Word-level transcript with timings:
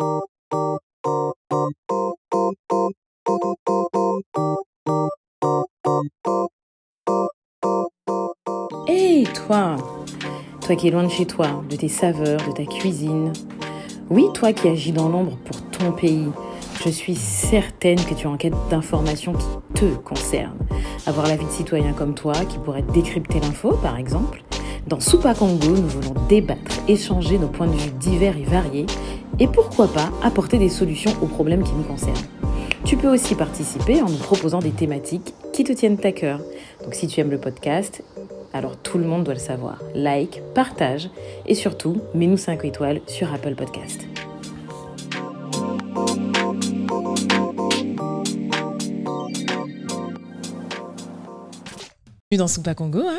Hé, 0.00 0.06
toi 9.34 9.76
Toi 10.62 10.76
qui 10.76 10.88
es 10.88 10.90
loin 10.90 11.04
de 11.04 11.10
chez 11.10 11.26
toi, 11.26 11.62
de 11.68 11.76
tes 11.76 11.88
saveurs, 11.88 12.40
de 12.46 12.52
ta 12.52 12.64
cuisine. 12.64 13.32
Oui, 14.08 14.24
toi 14.32 14.54
qui 14.54 14.68
agis 14.68 14.92
dans 14.92 15.10
l'ombre 15.10 15.36
pour 15.44 15.60
ton 15.70 15.92
pays. 15.92 16.30
Je 16.82 16.88
suis 16.88 17.14
certaine 17.14 18.02
que 18.02 18.14
tu 18.14 18.22
es 18.22 18.26
en 18.26 18.38
quête 18.38 18.54
d'informations 18.70 19.34
qui 19.34 19.46
te 19.74 19.94
concernent. 19.96 20.66
Avoir 21.06 21.26
la 21.26 21.36
vie 21.36 21.44
de 21.44 21.50
citoyen 21.50 21.92
comme 21.92 22.14
toi, 22.14 22.32
qui 22.48 22.58
pourrait 22.58 22.84
décrypter 22.94 23.38
l'info, 23.40 23.72
par 23.82 23.98
exemple. 23.98 24.42
Dans 24.86 24.98
Soupa 24.98 25.34
Congo, 25.34 25.68
nous 25.68 25.88
voulons 25.88 26.14
débattre, 26.28 26.80
échanger 26.88 27.38
nos 27.38 27.48
points 27.48 27.66
de 27.66 27.76
vue 27.76 27.90
divers 28.00 28.36
et 28.36 28.44
variés, 28.44 28.86
et 29.40 29.48
pourquoi 29.48 29.88
pas 29.88 30.10
apporter 30.22 30.58
des 30.58 30.68
solutions 30.68 31.12
aux 31.22 31.26
problèmes 31.26 31.64
qui 31.64 31.72
nous 31.72 31.82
concernent. 31.82 32.14
Tu 32.84 32.96
peux 32.96 33.08
aussi 33.08 33.34
participer 33.34 34.00
en 34.02 34.08
nous 34.08 34.18
proposant 34.18 34.60
des 34.60 34.70
thématiques 34.70 35.34
qui 35.52 35.64
te 35.64 35.72
tiennent 35.72 35.98
à 36.04 36.12
cœur. 36.12 36.40
Donc 36.84 36.94
si 36.94 37.06
tu 37.06 37.20
aimes 37.20 37.30
le 37.30 37.38
podcast, 37.38 38.02
alors 38.52 38.76
tout 38.76 38.98
le 38.98 39.04
monde 39.04 39.24
doit 39.24 39.34
le 39.34 39.40
savoir. 39.40 39.82
Like, 39.94 40.42
partage 40.54 41.10
et 41.46 41.54
surtout, 41.54 42.00
mets-nous 42.14 42.36
5 42.36 42.64
étoiles 42.64 43.00
sur 43.06 43.32
Apple 43.32 43.54
Podcast. 43.54 44.06
dans 52.36 52.46
Soupa 52.46 52.74
Congo. 52.74 53.02
Hein 53.02 53.18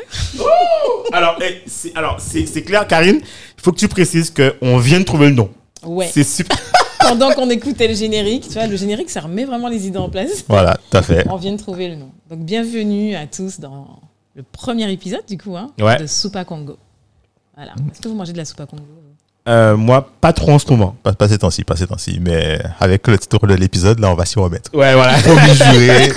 alors, 1.11 1.37
eh, 1.41 1.61
c'est, 1.65 1.95
alors 1.97 2.15
c'est, 2.19 2.45
c'est 2.45 2.61
clair, 2.61 2.87
Karine, 2.87 3.19
il 3.21 3.61
faut 3.61 3.73
que 3.73 3.77
tu 3.77 3.89
précises 3.89 4.33
qu'on 4.33 4.77
vient 4.77 4.99
de 4.99 5.05
trouver 5.05 5.27
le 5.27 5.35
nom. 5.35 5.49
Ouais. 5.85 6.09
C'est 6.13 6.23
super. 6.23 6.57
Pendant 6.99 7.31
qu'on 7.33 7.49
écoutait 7.49 7.87
le 7.87 7.95
générique, 7.95 8.43
tu 8.47 8.53
vois, 8.53 8.67
le 8.67 8.75
générique, 8.75 9.09
ça 9.09 9.21
remet 9.21 9.45
vraiment 9.45 9.67
les 9.67 9.87
idées 9.87 9.97
en 9.97 10.09
place. 10.09 10.43
Voilà, 10.47 10.77
tout 10.89 10.97
à 10.97 11.01
fait. 11.01 11.25
On 11.29 11.35
vient 11.35 11.51
de 11.53 11.57
trouver 11.57 11.87
le 11.87 11.95
nom. 11.95 12.09
Donc, 12.29 12.39
bienvenue 12.39 13.15
à 13.15 13.25
tous 13.25 13.59
dans 13.59 13.99
le 14.35 14.43
premier 14.43 14.89
épisode, 14.91 15.25
du 15.27 15.37
coup, 15.37 15.57
hein, 15.57 15.71
Ouais. 15.79 15.97
de 15.97 16.05
Soupa 16.05 16.45
Congo. 16.45 16.77
Voilà. 17.55 17.71
Est-ce 17.91 18.01
que 18.01 18.07
vous 18.07 18.15
mangez 18.15 18.33
de 18.33 18.37
la 18.37 18.45
Soupa 18.45 18.65
Congo 18.67 18.83
Euh, 19.49 19.75
moi, 19.75 20.09
pas 20.21 20.31
trop 20.33 20.51
en 20.51 20.59
ce 20.59 20.69
moment. 20.69 20.95
Pas, 21.01 21.13
pas 21.13 21.27
ces 21.27 21.39
temps-ci, 21.39 21.63
pas 21.63 21.75
ces 21.75 21.87
temps-ci. 21.87 22.19
Mais 22.21 22.59
avec 22.79 23.07
le 23.07 23.17
titre 23.17 23.45
de 23.47 23.55
l'épisode, 23.55 23.99
là, 23.99 24.11
on 24.11 24.15
va 24.15 24.25
s'y 24.25 24.37
remettre. 24.37 24.69
Ouais, 24.75 24.93
voilà. 24.93 25.17
Promis 25.17 25.55
juré. 25.79 26.11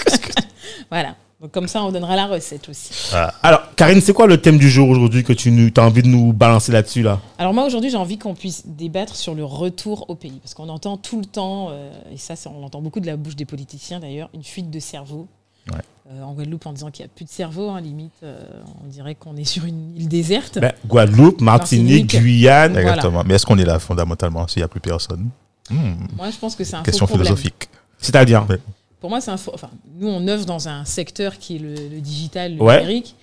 Voilà. 0.90 1.14
Donc, 1.44 1.52
comme 1.52 1.68
ça, 1.68 1.84
on 1.84 1.92
donnera 1.92 2.16
la 2.16 2.26
recette 2.26 2.70
aussi. 2.70 3.12
Alors, 3.42 3.60
Karine, 3.76 4.00
c'est 4.00 4.14
quoi 4.14 4.26
le 4.26 4.40
thème 4.40 4.56
du 4.56 4.70
jour 4.70 4.88
aujourd'hui 4.88 5.22
que 5.24 5.34
tu 5.34 5.50
nous, 5.50 5.68
as 5.76 5.82
envie 5.82 6.02
de 6.02 6.08
nous 6.08 6.32
balancer 6.32 6.72
là-dessus, 6.72 7.02
là? 7.02 7.20
Alors 7.36 7.52
moi 7.52 7.66
aujourd'hui 7.66 7.90
j'ai 7.90 7.98
envie 7.98 8.16
qu'on 8.16 8.32
puisse 8.32 8.62
débattre 8.66 9.14
sur 9.14 9.34
le 9.34 9.44
retour 9.44 10.08
au 10.08 10.14
pays 10.14 10.40
parce 10.42 10.54
qu'on 10.54 10.70
entend 10.70 10.96
tout 10.96 11.18
le 11.18 11.26
temps 11.26 11.68
euh, 11.70 11.90
et 12.10 12.16
ça 12.16 12.32
on 12.46 12.62
l'entend 12.62 12.80
beaucoup 12.80 13.00
de 13.00 13.06
la 13.06 13.18
bouche 13.18 13.36
des 13.36 13.44
politiciens 13.44 14.00
d'ailleurs 14.00 14.30
une 14.32 14.42
fuite 14.42 14.70
de 14.70 14.78
cerveau 14.80 15.28
Ouais. 15.70 15.80
Euh, 16.10 16.22
en 16.22 16.32
Guadeloupe 16.32 16.66
en 16.66 16.72
disant 16.72 16.90
qu'il 16.90 17.04
n'y 17.04 17.10
a 17.10 17.12
plus 17.14 17.24
de 17.26 17.30
cerveau 17.30 17.68
hein, 17.68 17.80
limite 17.80 18.12
euh, 18.22 18.38
on 18.82 18.88
dirait 18.88 19.14
qu'on 19.14 19.36
est 19.36 19.44
sur 19.44 19.66
une 19.66 19.94
île 19.96 20.08
déserte. 20.08 20.58
ben, 20.58 20.72
Guadeloupe, 20.86 21.40
Martinique, 21.42 22.04
Martinique. 22.04 22.22
Guyane. 22.22 22.72
Voilà. 22.72 22.88
Exactement. 22.88 23.22
Mais 23.26 23.34
est-ce 23.34 23.44
qu'on 23.44 23.58
est 23.58 23.64
là 23.66 23.78
fondamentalement 23.78 24.46
s'il 24.48 24.60
n'y 24.60 24.64
a 24.64 24.68
plus 24.68 24.80
personne? 24.80 25.28
Hmm, 25.68 26.06
Moi 26.16 26.30
je 26.30 26.36
pense 26.38 26.56
que 26.56 26.64
c'est 26.64 26.76
un 26.76 26.82
Question 26.82 27.06
faux 27.06 27.14
philosophique. 27.14 27.68
C'est-à-dire? 27.98 28.46
Ouais. 28.48 28.58
Pour 29.04 29.10
moi 29.10 29.20
c'est 29.20 29.30
un. 29.30 29.34
Enfin 29.52 29.68
nous 29.98 30.08
on 30.08 30.26
œuvre 30.28 30.46
dans 30.46 30.66
un 30.66 30.86
secteur 30.86 31.36
qui 31.36 31.56
est 31.56 31.58
le, 31.58 31.74
le 31.74 32.00
digital, 32.00 32.56
le 32.56 32.62
Ouais. 32.62 32.80
numérique 32.80 33.14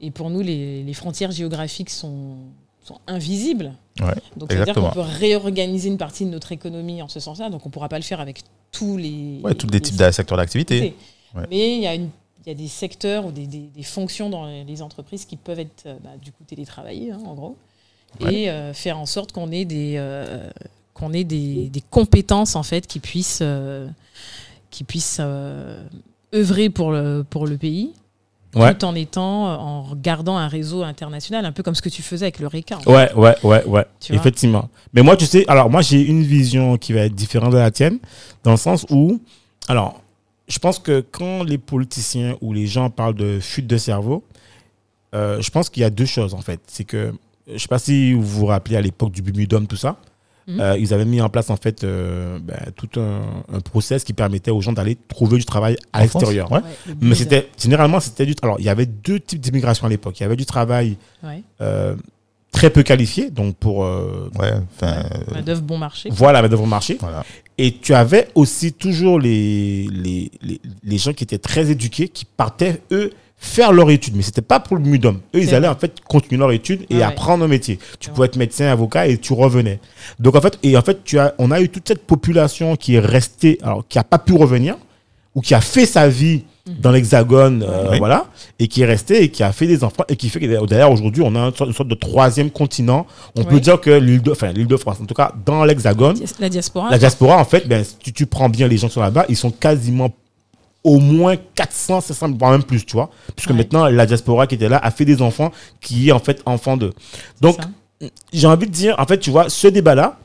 et 0.00 0.10
pour 0.10 0.30
nous 0.30 0.40
les, 0.40 0.82
les 0.82 0.94
frontières 0.94 1.30
géographiques 1.30 1.90
sont, 1.90 2.36
sont 2.82 2.98
invisibles. 3.06 3.74
Ouais, 4.00 4.14
Donc 4.38 4.50
c'est-à-dire 4.50 4.72
qu'on 4.72 4.88
peut 4.92 5.00
réorganiser 5.00 5.90
une 5.90 5.98
partie 5.98 6.24
de 6.24 6.30
notre 6.30 6.52
économie 6.52 7.02
en 7.02 7.08
ce 7.08 7.20
sens-là 7.20 7.50
donc 7.50 7.66
on 7.66 7.68
ne 7.68 7.72
pourra 7.74 7.90
pas 7.90 7.98
le 7.98 8.02
faire 8.02 8.18
avec 8.20 8.44
tous 8.72 8.96
les 8.96 9.40
Ouais, 9.42 9.54
tous 9.54 9.66
les 9.66 9.78
types 9.82 9.96
de 9.96 10.10
secteurs 10.10 10.38
d'activité. 10.38 10.94
Mais 11.50 11.76
il 11.76 11.82
y, 11.82 11.86
a 11.86 11.94
une- 11.94 12.08
il 12.46 12.48
y 12.48 12.52
a 12.52 12.54
des 12.54 12.68
secteurs 12.68 13.26
ou 13.26 13.30
des, 13.30 13.46
des- 13.46 13.68
des 13.76 13.82
fonctions 13.82 14.30
dans 14.30 14.46
les 14.46 14.80
entreprises 14.80 15.26
qui 15.26 15.36
peuvent 15.36 15.60
être 15.60 15.82
euh, 15.84 15.98
bah, 16.02 16.12
du 16.22 16.32
coup 16.32 16.44
télétravaillées, 16.46 17.10
hein, 17.10 17.20
en 17.26 17.34
gros, 17.34 17.56
Ouais. 18.22 18.32
et 18.44 18.48
euh, 18.50 18.72
faire 18.72 18.98
en 18.98 19.04
sorte 19.04 19.32
qu'on 19.32 19.52
ait 19.52 19.66
des 19.66 19.96
euh, 19.98 20.48
qu'on 20.94 21.12
ait 21.12 21.24
des, 21.24 21.68
des 21.68 21.82
compétences 21.90 22.56
en 22.56 22.62
fait 22.62 22.86
qui 22.86 23.00
puissent 23.00 23.40
euh, 23.42 23.86
qui 24.76 24.84
puissent 24.84 25.20
euh, 25.20 25.82
œuvrer 26.34 26.68
pour 26.68 26.92
le 26.92 27.24
pour 27.28 27.46
le 27.46 27.56
pays. 27.56 27.94
Ouais. 28.54 28.74
Tout 28.74 28.84
en 28.86 28.94
étant, 28.94 29.48
euh, 29.48 29.56
en 29.56 29.94
gardant 29.96 30.36
un 30.36 30.48
réseau 30.48 30.82
international, 30.82 31.44
un 31.44 31.52
peu 31.52 31.62
comme 31.62 31.74
ce 31.74 31.82
que 31.82 31.90
tu 31.90 32.00
faisais 32.00 32.26
avec 32.26 32.38
le 32.38 32.46
RECA. 32.46 32.78
Ouais, 32.86 33.12
ouais, 33.14 33.34
ouais, 33.42 33.64
ouais, 33.66 33.86
effectivement. 34.08 34.70
Mais 34.94 35.02
moi, 35.02 35.16
tu 35.16 35.26
sais, 35.26 35.44
alors 35.46 35.68
moi, 35.68 35.82
j'ai 35.82 36.00
une 36.00 36.22
vision 36.22 36.78
qui 36.78 36.94
va 36.94 37.00
être 37.00 37.14
différente 37.14 37.52
de 37.52 37.58
la 37.58 37.70
tienne, 37.70 37.98
dans 38.44 38.52
le 38.52 38.56
sens 38.56 38.86
où, 38.88 39.20
alors, 39.68 40.00
je 40.48 40.58
pense 40.58 40.78
que 40.78 41.00
quand 41.00 41.42
les 41.42 41.58
politiciens 41.58 42.36
ou 42.40 42.54
les 42.54 42.66
gens 42.66 42.88
parlent 42.88 43.14
de 43.14 43.40
fuite 43.40 43.66
de 43.66 43.76
cerveau, 43.76 44.24
euh, 45.14 45.42
je 45.42 45.50
pense 45.50 45.68
qu'il 45.68 45.82
y 45.82 45.84
a 45.84 45.90
deux 45.90 46.06
choses, 46.06 46.32
en 46.32 46.40
fait. 46.40 46.60
C'est 46.66 46.84
que, 46.84 47.12
je 47.52 47.58
sais 47.58 47.68
pas 47.68 47.78
si 47.78 48.14
vous 48.14 48.22
vous 48.22 48.46
rappelez 48.46 48.76
à 48.76 48.80
l'époque 48.80 49.12
du 49.12 49.20
Bumudum, 49.20 49.66
tout 49.66 49.76
ça, 49.76 49.96
Mhm. 50.48 50.60
euh, 50.60 50.78
ils 50.78 50.94
avaient 50.94 51.04
mis 51.04 51.20
en 51.20 51.28
place, 51.28 51.50
en 51.50 51.56
fait, 51.56 51.82
euh, 51.84 52.38
ben, 52.40 52.56
tout 52.76 52.88
un, 53.00 53.20
un 53.52 53.60
process 53.60 54.04
qui 54.04 54.12
permettait 54.12 54.50
aux 54.52 54.60
gens 54.60 54.72
d'aller 54.72 54.96
trouver 55.08 55.38
du 55.38 55.44
travail 55.44 55.76
à 55.92 56.02
l'extérieur. 56.02 56.50
ouais. 56.52 56.58
Ouais, 56.58 56.64
le 56.88 56.94
Mais 57.08 57.14
c'était, 57.16 57.48
généralement, 57.58 57.98
c'était 58.00 58.26
du, 58.26 58.34
alors, 58.42 58.56
il 58.60 58.64
y 58.64 58.68
avait 58.68 58.86
deux 58.86 59.18
types 59.20 59.40
d'immigration 59.40 59.86
à 59.86 59.90
l'époque. 59.90 60.18
Il 60.20 60.22
y 60.22 60.26
avait 60.26 60.36
du 60.36 60.46
travail 60.46 60.96
Ouais. 61.24 61.42
euh, 61.60 61.96
très 62.52 62.70
peu 62.70 62.82
qualifié, 62.82 63.30
donc 63.30 63.56
pour 63.56 63.84
euh, 63.84 64.30
Ouais, 64.38 64.52
enfin. 64.76 65.02
euh, 65.28 65.34
Main-d'œuvre 65.34 65.62
bon 65.62 65.78
marché. 65.78 66.08
voilà 66.12 66.40
la 66.42 66.48
devant 66.48 66.66
marché. 66.66 66.96
Voilà. 67.00 67.24
Et 67.58 67.72
tu 67.78 67.92
avais 67.94 68.28
aussi 68.34 68.72
toujours 68.72 69.18
les, 69.18 69.88
les, 69.90 70.30
les, 70.42 70.60
les 70.84 70.98
gens 70.98 71.12
qui 71.12 71.24
étaient 71.24 71.38
très 71.38 71.70
éduqués, 71.70 72.08
qui 72.08 72.24
partaient, 72.24 72.82
eux, 72.92 73.12
faire 73.38 73.72
leur 73.72 73.90
étude. 73.90 74.16
Mais 74.16 74.22
c'était 74.22 74.42
pas 74.42 74.60
pour 74.60 74.76
le 74.76 74.82
mudum. 74.82 75.20
Eux, 75.34 75.40
ils 75.40 75.54
allaient 75.54 75.68
en 75.68 75.76
fait 75.76 76.00
continuer 76.08 76.38
leur 76.40 76.52
étude 76.52 76.82
et 76.90 76.94
Ouais, 76.94 77.00
ouais. 77.00 77.06
apprendre 77.06 77.44
un 77.44 77.48
métier. 77.48 77.78
Tu 78.00 78.10
pouvais 78.10 78.26
être 78.26 78.36
médecin, 78.36 78.66
avocat 78.66 79.06
et 79.08 79.18
tu 79.18 79.32
revenais. 79.32 79.78
Donc 80.18 80.34
en 80.36 80.40
fait, 80.40 80.58
et 80.62 80.76
en 80.76 80.82
fait, 80.82 81.04
tu 81.04 81.18
as, 81.18 81.34
on 81.38 81.50
a 81.50 81.60
eu 81.60 81.68
toute 81.68 81.86
cette 81.86 82.04
population 82.06 82.76
qui 82.76 82.94
est 82.96 83.00
restée, 83.00 83.58
alors 83.62 83.84
qui 83.88 83.98
a 83.98 84.04
pas 84.04 84.18
pu 84.18 84.32
revenir 84.34 84.76
ou 85.34 85.40
qui 85.42 85.54
a 85.54 85.60
fait 85.60 85.86
sa 85.86 86.08
vie 86.08 86.44
Mhm. 86.66 86.74
dans 86.80 86.90
l'hexagone, 86.90 87.62
euh, 87.62 87.90
Oui. 87.92 87.98
voilà, 87.98 88.26
et 88.58 88.66
qui 88.66 88.82
est 88.82 88.86
resté 88.86 89.22
et 89.22 89.28
qui 89.30 89.44
a 89.44 89.52
fait 89.52 89.68
des 89.68 89.84
enfants 89.84 90.02
et 90.08 90.16
qui 90.16 90.28
fait 90.30 90.40
que 90.40 90.66
d'ailleurs 90.66 90.90
aujourd'hui 90.90 91.22
on 91.24 91.32
a 91.36 91.38
une 91.38 91.54
sorte, 91.54 91.68
une 91.70 91.76
sorte 91.76 91.88
de 91.88 91.94
troisième 91.94 92.50
continent. 92.50 93.06
On 93.36 93.44
peut 93.44 93.60
dire 93.60 93.80
que 93.80 93.90
l'île 93.90 94.20
de, 94.22 94.32
enfin 94.32 94.50
l'île 94.50 94.66
de 94.66 94.76
France, 94.76 94.96
en 95.00 95.04
tout 95.04 95.14
cas 95.14 95.30
dans 95.44 95.64
l'hexagone, 95.64 96.16
La 96.40 96.48
diaspora. 96.48 96.90
la 96.90 96.98
diaspora, 96.98 97.36
en 97.38 97.44
fait, 97.44 97.68
ben, 97.68 97.84
si 97.84 97.94
tu, 98.00 98.12
tu 98.12 98.26
prends 98.26 98.48
bien 98.48 98.66
les 98.66 98.78
gens 98.78 98.88
qui 98.88 98.94
sont 98.94 99.00
là-bas, 99.00 99.26
ils 99.28 99.36
sont 99.36 99.52
quasiment 99.52 100.10
au 100.86 101.00
moins 101.00 101.34
400, 101.36 102.00
500, 102.00 102.30
voire 102.38 102.52
même 102.52 102.62
plus, 102.62 102.84
tu 102.86 102.92
vois. 102.94 103.10
Puisque 103.34 103.50
Ouais. 103.50 103.56
maintenant, 103.56 103.86
la 103.88 104.06
diaspora 104.06 104.46
qui 104.46 104.54
était 104.54 104.68
là 104.68 104.78
a 104.78 104.90
fait 104.92 105.04
des 105.04 105.20
enfants 105.20 105.50
qui 105.80 106.08
est 106.08 106.12
en 106.12 106.20
fait 106.20 106.40
enfant 106.46 106.76
d'eux. 106.76 106.92
Donc, 107.40 107.58
j'ai 108.32 108.46
envie 108.46 108.66
de 108.66 108.72
dire, 108.72 108.94
en 108.98 109.04
fait, 109.04 109.18
tu 109.18 109.30
vois, 109.30 109.48
ce 109.48 109.66
débat-là, 109.66 110.18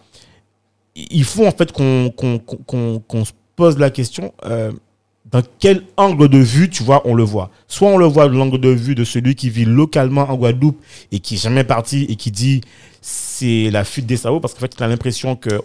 il 0.96 1.24
faut 1.24 1.46
en 1.48 1.52
fait 1.52 1.72
qu'on 1.72 2.12
se 3.26 3.32
pose 3.56 3.78
la 3.80 3.90
question 3.90 4.34
euh, 4.46 4.72
dans 5.32 5.42
quel 5.60 5.84
angle 5.98 6.28
de 6.30 6.38
vue, 6.38 6.70
tu 6.70 6.84
vois, 6.84 7.02
on 7.06 7.16
le 7.16 7.24
voit. 7.24 7.50
Soit 7.68 7.88
on 7.90 7.98
le 7.98 8.06
voit 8.06 8.28
de 8.28 8.36
l'angle 8.36 8.60
de 8.60 8.70
vue 8.70 8.94
de 8.94 9.04
celui 9.04 9.34
qui 9.36 9.50
vit 9.50 9.66
localement 9.66 10.30
en 10.30 10.36
Guadeloupe 10.36 10.80
et 11.12 11.20
qui 11.20 11.36
est 11.36 11.38
jamais 11.42 11.64
parti 11.64 12.06
et 12.10 12.16
qui 12.18 12.30
dit 12.32 12.62
c'est 13.02 13.70
la 13.72 13.84
fuite 13.84 14.06
des 14.06 14.18
cerveaux 14.18 14.40
parce 14.42 14.54
qu'en 14.54 14.60
fait, 14.60 14.74
il 14.78 14.84
a 14.84 14.88
l'impression 14.88 15.36
que 15.36 15.62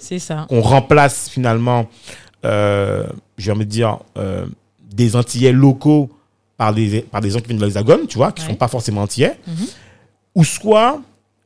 qu'on 0.46 0.60
remplace 0.62 1.28
finalement, 1.28 1.86
euh, 2.44 3.04
j'ai 3.36 3.50
envie 3.50 3.66
de 3.66 3.70
dire, 3.70 3.98
euh, 4.16 4.46
des 4.92 5.16
Antillais 5.16 5.52
locaux 5.52 6.08
par 6.56 6.72
des, 6.72 7.00
par 7.02 7.20
des 7.20 7.30
gens 7.30 7.40
qui 7.40 7.46
viennent 7.48 7.58
de 7.58 7.64
l'Hexagone, 7.64 8.06
tu 8.06 8.16
vois, 8.16 8.32
qui 8.32 8.42
ne 8.42 8.46
Ouais. 8.46 8.52
sont 8.52 8.58
pas 8.58 8.68
forcément 8.68 9.02
Antillais. 9.02 9.36
Mhm. 9.46 9.54
Ou 10.36 10.44
soit, 10.44 11.00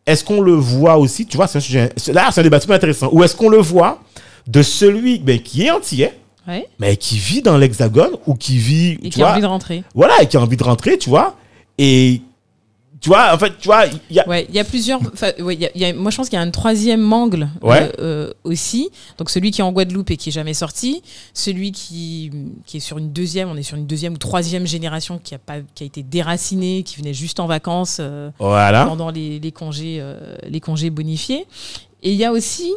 est-ce 0.07 0.25
qu'on 0.25 0.41
le 0.41 0.53
voit 0.55 0.97
aussi, 0.99 1.27
tu 1.27 1.37
vois, 1.37 1.47
c'est 1.47 1.59
un 1.59 1.61
sujet, 1.61 1.93
là, 2.13 2.31
c'est 2.33 2.41
un 2.41 2.45
débat 2.45 2.61
super 2.61 2.77
intéressant. 2.77 3.09
Ou 3.13 3.23
est-ce 3.25 3.35
qu'on 3.37 3.49
le 3.49 3.59
voit 3.59 4.01
de 4.47 4.63
celui 4.63 5.19
ben, 5.19 5.39
qui 5.41 5.63
est 5.65 5.71
Antillais, 5.71 6.17
Ouais. 6.49 6.67
mais 6.79 6.97
qui 6.97 7.19
vit 7.19 7.43
dans 7.43 7.57
l'Hexagone 7.59 8.13
ou 8.27 8.35
qui 8.35 8.57
vit, 8.59 8.93
Et 8.93 8.99
tu 9.05 9.11
qui 9.11 9.23
a 9.23 9.33
envie 9.33 9.41
de 9.43 9.47
rentrer. 9.47 9.85
voilà, 9.95 10.23
et 10.23 10.27
qui 10.27 10.37
a 10.37 10.41
envie 10.41 10.57
de 10.57 10.65
rentrer, 10.65 10.97
tu 10.99 11.09
vois, 11.11 11.37
et 11.79 12.23
tu 13.01 13.09
vois, 13.09 13.33
en 13.35 13.39
fait, 13.39 13.53
tu 13.59 13.67
vois, 13.67 13.87
il 13.87 14.15
y 14.17 14.21
a, 14.21 14.29
Ouais, 14.29 14.47
il 14.49 14.55
y 14.55 14.59
a 14.59 14.65
plusieurs. 14.65 15.01
enfin, 15.01 15.31
ouais, 15.41 15.55
il 15.55 15.61
y 15.63 15.67
a- 15.67 15.71
y 15.75 15.85
a- 15.87 15.95
moi, 15.95 16.11
je 16.11 16.17
pense 16.19 16.29
qu'il 16.29 16.37
y 16.39 16.41
a 16.43 16.45
un 16.45 16.51
troisième 16.51 17.11
angle 17.13 17.49
euh, 17.65 17.67
Ouais. 17.69 17.93
euh, 17.99 18.33
aussi. 18.45 18.91
Donc, 19.19 19.31
celui 19.31 19.51
qui 19.51 19.61
est 19.61 19.65
en 19.65 19.73
Guadeloupe 19.73 20.11
et 20.11 20.17
qui 20.17 20.29
est 20.29 20.33
jamais 20.33 20.53
sorti, 20.55 21.03
celui 21.33 21.73
qui, 21.73 22.31
qui 22.67 22.77
est 22.77 22.81
sur 22.81 22.99
une 22.99 23.11
deuxième, 23.13 23.49
on 23.49 23.57
est 23.57 23.63
sur 23.63 23.77
une 23.79 23.87
deuxième 23.87 24.15
ou 24.15 24.19
troisième 24.19 24.67
génération 24.67 25.19
qui 25.23 25.35
a 25.35 25.39
pas, 25.39 25.57
qui 25.75 25.85
a 25.85 25.87
été 25.87 26.03
déracinée, 26.03 26.83
qui 26.83 26.97
venait 26.99 27.15
juste 27.15 27.41
en 27.41 27.47
vacances 27.47 27.97
euh, 28.01 28.31
voilà, 28.39 28.85
pendant 28.85 29.11
les, 29.11 29.39
les 29.41 29.53
congés, 29.53 29.99
euh, 30.01 30.37
les 30.49 30.61
congés 30.61 30.91
bonifiés. 30.91 31.47
Et 32.03 32.11
il 32.13 32.17
y 32.17 32.25
a 32.25 32.33
aussi 32.33 32.73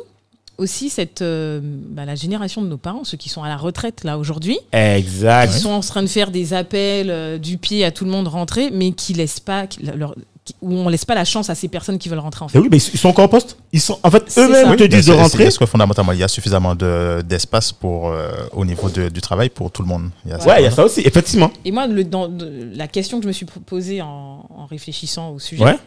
aussi 0.58 0.90
cette 0.90 1.22
euh, 1.22 1.60
bah, 1.64 2.06
la 2.06 2.16
génération 2.16 2.62
de 2.62 2.68
nos 2.68 2.78
parents, 2.78 3.04
ceux 3.04 3.18
qui 3.18 3.30
sont 3.30 3.44
à 3.44 3.50
la 3.50 3.58
retraite 3.58 4.04
là 4.04 4.18
aujourd'hui, 4.18 4.58
exact. 4.72 5.52
qui 5.54 5.60
sont 5.60 5.72
en 5.72 5.80
train 5.80 6.02
de 6.04 6.08
faire 6.08 6.32
des 6.32 6.54
appels 6.54 7.10
euh, 7.10 7.38
du 7.38 7.58
pied 7.58 7.84
à 7.86 7.92
tout 7.92 8.06
le 8.06 8.12
monde 8.12 8.28
rentrer, 8.28 8.70
mais 8.72 8.92
qui 8.92 9.14
laissent 9.14 9.40
pas, 9.40 9.68
qui, 9.68 9.84
leur- 9.84 10.16
qui- 10.46 10.56
où 10.62 10.74
on 10.74 10.90
laisse 10.90 11.06
pas 11.06 11.16
la 11.16 11.24
chance 11.26 11.50
à 11.50 11.56
ces 11.56 11.70
personnes 11.70 11.98
qui 11.98 12.10
veulent 12.10 12.20
rentrer 12.20 12.44
en 12.44 12.48
Eh 12.50 12.52
fait. 12.52 12.60
oui, 12.60 12.68
mais 12.70 12.78
ils 12.78 13.00
sont 13.00 13.08
encore 13.10 13.26
en 13.26 13.30
poste. 13.30 13.58
Ils 13.72 13.80
sont, 13.82 13.98
en 14.04 14.12
fait, 14.12 14.24
eux-mêmes 14.38 14.76
te 14.76 14.84
disent 14.84 15.06
de 15.08 15.14
rentrer. 15.14 15.46
Est-ce 15.46 15.58
que 15.58 15.66
fondamentalement, 15.66 16.12
il 16.12 16.20
y 16.20 16.24
a 16.24 16.28
suffisamment 16.28 16.76
de- 16.76 17.22
d'espace 17.26 17.72
pour 17.72 18.10
euh, 18.10 18.30
au 18.52 18.66
niveau 18.66 18.90
de- 18.90 19.08
du 19.10 19.22
travail 19.22 19.50
pour 19.50 19.72
tout 19.72 19.82
le 19.82 19.88
monde 19.88 20.10
Il 20.26 20.32
y 20.32 20.34
a 20.34 20.40
ça. 20.40 20.48
Ouais, 20.50 20.62
il 20.62 20.64
y 20.66 20.68
a 20.68 20.72
ça 20.72 20.84
aussi, 20.84 21.00
effectivement. 21.02 21.50
Et 21.66 21.72
moi, 21.72 21.88
le, 21.88 22.04
dans, 22.04 22.28
de- 22.28 22.70
la 22.76 22.88
question 22.88 23.18
que 23.20 23.24
je 23.24 23.28
me 23.30 23.34
suis 23.34 23.46
posée 23.46 24.02
en, 24.02 24.46
en 24.56 24.66
réfléchissant 24.70 25.30
au 25.32 25.40
sujet, 25.40 25.64
Ouais. 25.64 25.78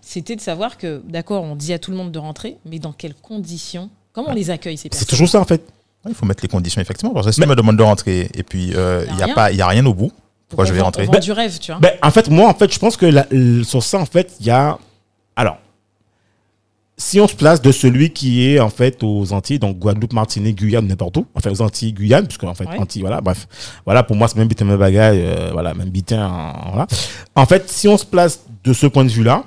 c'était 0.00 0.34
de 0.34 0.40
savoir 0.40 0.78
que, 0.78 1.02
d'accord, 1.06 1.42
on 1.44 1.54
dit 1.54 1.72
à 1.74 1.78
tout 1.78 1.90
le 1.90 1.96
monde 1.98 2.10
de 2.10 2.18
rentrer, 2.18 2.56
mais 2.64 2.78
dans 2.78 2.92
quelles 2.92 3.14
conditions 3.14 3.90
Comment 4.16 4.30
on 4.30 4.34
les 4.34 4.50
accueille 4.50 4.76
ces 4.76 4.84
C'est 4.84 4.88
personnes 4.88 5.06
toujours 5.08 5.28
ça, 5.28 5.38
en 5.40 5.44
fait. 5.44 5.62
Il 6.08 6.14
faut 6.14 6.26
mettre 6.26 6.42
les 6.42 6.48
conditions, 6.48 6.80
effectivement. 6.80 7.12
Parce 7.14 7.26
que 7.26 7.32
si 7.32 7.38
Mais- 7.40 7.46
tu 7.46 7.50
me 7.50 7.54
demandes 7.54 7.76
de 7.76 7.82
rentrer 7.82 8.30
et 8.34 8.42
puis 8.42 8.72
euh, 8.74 9.04
Y 9.06 9.08
a 9.08 9.12
il 9.12 9.16
n'y 9.16 9.22
a, 9.22 9.26
rien. 9.26 9.34
pas- 9.34 9.52
il 9.52 9.58
y 9.58 9.62
a 9.62 9.66
rien 9.68 9.84
au 9.86 9.92
bout, 9.94 10.10
pourquoi 10.48 10.64
On 10.64 10.68
je 10.68 10.72
vais 10.72 10.78
vend- 10.78 10.86
rentrer? 10.86 11.02
On 11.02 11.06
vend 11.06 11.12
Ben- 11.12 11.20
du 11.20 11.32
rêve, 11.32 11.58
tu 11.60 11.70
vois. 11.70 11.80
Ben, 11.80 11.92
en 12.02 12.10
fait, 12.10 12.28
moi, 12.30 12.48
en 12.48 12.54
fait, 12.54 12.72
je 12.72 12.78
pense 12.78 12.96
que 12.96 13.06
la- 13.06 13.26
sur 13.62 13.82
ça, 13.82 13.98
en 13.98 14.06
fait, 14.06 14.32
il 14.40 14.46
y 14.46 14.50
a. 14.50 14.78
Alors, 15.36 15.58
si 16.96 17.20
on 17.20 17.28
se 17.28 17.34
place 17.34 17.60
de 17.60 17.70
celui 17.72 18.10
qui 18.10 18.46
est, 18.48 18.58
en 18.60 18.70
fait, 18.70 19.02
aux 19.02 19.32
Antilles, 19.34 19.58
donc 19.58 19.78
Guadeloupe, 19.78 20.14
Martinique, 20.14 20.56
Guyane, 20.56 20.86
n'importe 20.86 21.18
où, 21.18 21.26
enfin, 21.34 21.50
aux 21.50 21.60
Antilles, 21.60 21.92
Guyane, 21.92 22.26
puisque, 22.26 22.44
en 22.44 22.54
fait, 22.54 22.66
Ouais. 22.66 22.78
Antilles, 22.78 23.02
voilà, 23.02 23.20
bref. 23.20 23.46
Voilà, 23.84 24.02
pour 24.02 24.16
moi, 24.16 24.28
c'est 24.28 24.36
même 24.38 24.48
bitin, 24.48 24.64
même 24.64 24.78
bagaille, 24.78 25.20
euh, 25.22 25.50
voilà, 25.52 25.74
même 25.74 25.90
bitin, 25.90 26.26
en- 26.26 26.68
voilà. 26.70 26.86
En 27.34 27.44
fait, 27.44 27.68
si 27.70 27.86
on 27.88 27.98
se 27.98 28.06
place 28.06 28.40
de 28.64 28.72
ce 28.72 28.86
point 28.86 29.04
de 29.04 29.10
vue-là, 29.10 29.44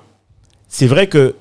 c'est 0.68 0.86
vrai 0.88 1.08
que 1.08 1.36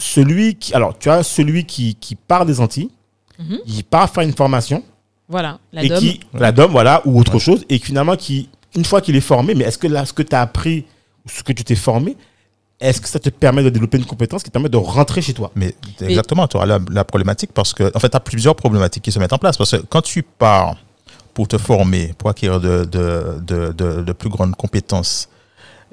celui 0.00 0.54
qui. 0.56 0.74
Alors, 0.74 0.98
tu 0.98 1.08
as 1.10 1.22
celui 1.22 1.64
qui, 1.64 1.94
qui 1.94 2.14
part 2.16 2.44
des 2.46 2.60
Antilles, 2.60 2.90
Mhm. 3.38 3.58
il 3.66 3.84
part 3.84 4.10
faire 4.10 4.22
une 4.24 4.34
formation, 4.34 4.82
Voilà, 5.28 5.58
la 5.72 5.82
et 5.84 5.88
dom. 5.88 5.98
qui 5.98 6.20
la 6.34 6.52
DOM 6.52 6.70
voilà 6.72 7.00
ou 7.06 7.18
autre 7.18 7.38
chose 7.38 7.64
et 7.68 7.78
finalement 7.78 8.16
qui 8.16 8.48
une 8.74 8.84
fois 8.84 9.00
qu'il 9.00 9.16
est 9.16 9.20
formé 9.22 9.54
mais 9.54 9.64
est-ce 9.64 9.78
que 9.78 9.86
là 9.86 10.04
ce 10.04 10.12
que 10.12 10.22
tu 10.22 10.34
as 10.36 10.42
appris 10.42 10.84
ou 11.24 11.28
ce 11.30 11.42
que 11.42 11.52
tu 11.52 11.64
t'es 11.64 11.74
formé 11.76 12.16
est-ce 12.80 13.00
que 13.00 13.08
ça 13.08 13.18
te 13.18 13.30
permet 13.30 13.62
de 13.62 13.70
développer 13.70 13.96
une 13.98 14.04
compétence 14.04 14.42
qui 14.42 14.48
te 14.50 14.52
permet 14.52 14.68
de 14.70 14.76
rentrer 14.78 15.20
chez 15.22 15.34
toi? 15.34 15.50
Mais 15.54 15.74
exactement, 16.00 16.48
tu 16.48 16.56
auras 16.56 16.64
la, 16.66 16.78
la 16.90 17.04
problématique 17.04 17.52
parce 17.52 17.74
que, 17.74 17.94
en 17.94 17.98
fait, 18.00 18.08
tu 18.08 18.16
as 18.16 18.20
plusieurs 18.20 18.56
problématiques 18.56 19.02
qui 19.04 19.12
se 19.12 19.18
mettent 19.18 19.34
en 19.34 19.38
place. 19.38 19.58
Parce 19.58 19.72
que 19.72 19.76
quand 19.84 20.00
tu 20.00 20.22
pars 20.22 20.76
pour 21.34 21.46
te 21.46 21.58
former, 21.58 22.14
pour 22.16 22.30
acquérir 22.30 22.58
de, 22.58 22.84
de, 22.86 23.38
de, 23.42 23.72
de- 23.72 24.02
de 24.02 24.12
plus 24.14 24.30
grandes 24.30 24.56
compétences 24.56 25.28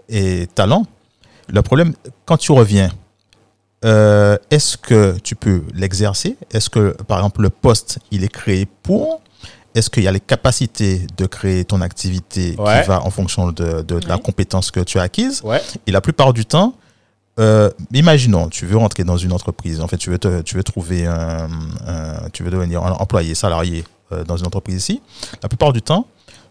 et 0.08 0.48
talents, 0.56 0.86
le 1.50 1.62
problème, 1.62 1.94
quand 2.26 2.38
tu 2.38 2.54
reviens, 2.54 2.90
euh, 3.86 4.38
est-ce 4.50 4.78
que 4.78 5.18
tu 5.20 5.36
peux 5.36 5.64
l'exercer? 5.74 6.38
Est-ce 6.52 6.70
que, 6.70 6.92
par 7.04 7.20
exemple, 7.20 7.42
le 7.42 7.50
poste, 7.50 8.00
il 8.12 8.24
est 8.24 8.28
créé 8.32 8.68
pour? 8.84 9.22
Est-ce 9.76 9.90
qu'il 9.92 10.04
y 10.04 10.08
a 10.08 10.12
les 10.12 10.20
capacités 10.20 11.06
de 11.18 11.26
créer 11.28 11.64
ton 11.64 11.82
activité 11.82 12.56
Ouais. 12.58 12.82
qui 12.82 12.88
va 12.88 13.04
en 13.04 13.12
fonction 13.12 13.52
de, 13.52 13.82
de- 13.84 14.00
de 14.00 14.08
la 14.08 14.18
compétence 14.18 14.72
que 14.72 14.80
tu 14.80 14.98
as 14.98 15.04
acquise 15.04 15.42
ouais. 15.44 15.62
Et 15.86 15.92
la 15.92 16.02
plupart 16.02 16.34
du 16.34 16.46
temps, 16.46 16.74
euh, 17.40 17.70
imaginons, 17.94 18.50
tu 18.50 18.66
veux 18.66 18.78
rentrer 18.78 19.04
dans 19.04 19.18
une 19.18 19.32
entreprise, 19.32 19.80
en 19.80 19.88
fait, 19.88 19.98
tu 19.98 20.10
veux, 20.10 20.18
te- 20.18 20.42
tu 20.42 20.56
veux 20.56 20.64
trouver 20.64 21.06
un, 21.06 21.48
un- 21.86 22.30
tu 22.34 22.42
veux 22.44 22.50
devenir 22.50 22.84
un 22.84 22.94
employé, 22.94 23.36
salarié 23.36 23.84
euh, 24.12 24.24
dans 24.24 24.38
une 24.38 24.48
entreprise 24.48 24.78
ici. 24.78 25.02
La 25.44 25.50
plupart 25.50 25.72
du 25.74 25.84
temps, 25.84 26.08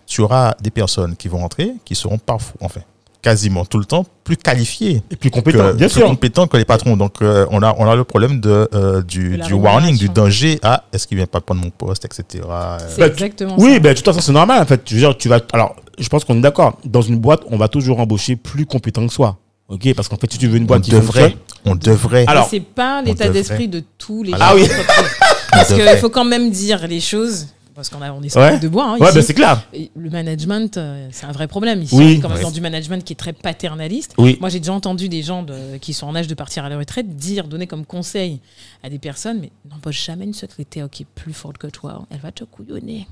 tu 0.07 0.21
auras 0.21 0.55
des 0.61 0.71
personnes 0.71 1.17
qui 1.17 1.27
vont 1.27 1.39
rentrer, 1.39 1.73
qui 1.85 1.97
seront 1.97 2.19
parfois, 2.19 2.55
enfin, 2.61 2.83
quasiment 3.23 3.65
tout 3.65 3.79
le 3.79 3.85
temps, 3.85 4.05
plus 4.25 4.37
qualifiées 4.37 5.03
et 5.11 5.17
puis 5.17 5.31
compétent 5.31 5.59
que, 5.71 5.73
bien 5.73 5.89
plus 5.89 5.95
sûr 5.99 6.07
compétents 6.07 6.47
que 6.47 6.57
les 6.57 6.65
patrons. 6.65 6.97
Donc, 6.97 7.23
euh, 7.23 7.47
on, 7.51 7.63
a, 7.63 7.75
on 7.79 7.89
a 7.91 7.97
le 7.97 8.05
problème 8.05 8.41
de, 8.41 8.69
euh, 8.75 9.03
du, 9.03 9.37
De 9.39 9.45
du 9.45 9.53
warning, 9.55 9.97
du 9.97 10.09
danger 10.09 10.59
à 10.63 10.85
est-ce 10.93 11.07
qu'il 11.07 11.17
vient 11.17 11.27
pas 11.27 11.41
prendre 11.41 11.61
mon 11.61 11.71
poste, 11.71 12.05
etc. 12.05 12.25
C'est 12.35 12.41
Bah, 12.47 12.79
tu- 12.89 13.03
exactement 13.25 13.55
oui 13.59 13.81
ben 13.81 13.91
de 13.91 13.95
toute 13.97 14.05
façon 14.05 14.21
c'est 14.21 14.33
normal 14.33 14.63
en 14.63 14.67
fait 14.67 14.83
je 14.87 14.95
veux 14.95 15.01
dire 15.01 15.17
tu 15.17 15.29
vas 15.29 15.41
alors 15.53 15.75
je 15.99 16.09
pense 16.09 16.25
qu'on 16.25 16.37
est 16.37 16.41
d'accord 16.41 16.79
dans 16.85 17.03
une 17.03 17.17
boîte 17.19 17.41
on 17.51 17.57
va 17.57 17.69
toujours 17.69 17.99
embaucher 18.01 18.37
plus 18.37 18.67
compétent 18.67 19.07
que 19.07 19.13
soi 19.13 19.39
ok? 19.69 19.95
Parce 19.95 20.09
qu'en 20.09 20.17
fait 20.17 20.31
si 20.33 20.39
tu 20.39 20.47
veux 20.47 20.57
une 20.57 20.65
on 20.65 20.67
boîte 20.67 20.83
qui 20.83 20.91
devrait, 20.91 21.21
fonctionne 21.31 21.41
on 21.65 21.75
devrait. 21.75 22.25
Mais 22.27 22.31
Alors, 22.31 22.47
c'est 22.49 22.61
pas 22.61 23.03
l'état 23.03 23.29
d'esprit 23.29 23.67
de 23.67 23.83
tous 23.99 24.23
les 24.23 24.33
Ah 24.39 24.53
oui. 24.55 24.63
entreprises. 24.63 24.87
on 25.53 25.57
Parce 25.57 25.73
qu'il 25.75 25.99
faut 25.99 26.11
quand 26.11 26.25
même 26.25 26.51
dire 26.51 26.87
les 26.87 27.01
choses. 27.01 27.49
Parce 27.77 27.89
qu'on 27.91 28.01
a, 28.03 28.11
on 28.11 28.21
est 28.23 28.25
Ouais. 28.37 28.51
sortis 28.51 28.59
de 28.61 28.69
bois. 28.69 28.87
hein, 28.87 28.99
ouais 28.99 29.13
ben 29.13 29.23
c'est 29.23 29.35
clair 29.35 29.63
le 29.95 30.11
management, 30.11 30.77
euh, 30.79 31.09
c'est 31.13 31.27
un 31.27 31.33
vrai 31.33 31.47
problème. 31.47 31.83
Ici, 31.83 31.95
Oui. 31.95 32.05
on 32.05 32.09
est 32.19 32.21
quand 32.21 32.29
même 32.31 32.43
dans 32.43 32.51
du 32.51 32.61
management 32.63 33.05
qui 33.05 33.13
est 33.13 33.17
très 33.17 33.33
paternaliste. 33.35 34.15
oui 34.19 34.39
Moi, 34.41 34.49
j'ai 34.49 34.59
déjà 34.61 34.73
entendu 34.73 35.09
des 35.11 35.23
gens 35.23 35.43
de- 35.43 35.77
qui 35.79 35.93
sont 35.93 36.07
en 36.07 36.17
âge 36.17 36.27
de 36.27 36.35
partir 36.35 36.65
à 36.65 36.69
la 36.71 36.79
retraite 36.79 37.15
dire, 37.17 37.47
donner 37.47 37.67
comme 37.67 37.85
conseil 37.85 38.41
à 38.83 38.89
des 38.89 38.99
personnes, 38.99 39.39
mais 39.41 39.51
n'embauche 39.71 40.03
jamais 40.05 40.25
une 40.25 40.33
secrétaire 40.35 40.89
qui 40.91 41.03
est 41.03 41.07
plus 41.15 41.35
forte 41.35 41.59
que 41.59 41.67
toi, 41.67 42.07
elle 42.11 42.21
va 42.21 42.33
te 42.33 42.45
couillonner. 42.45 43.07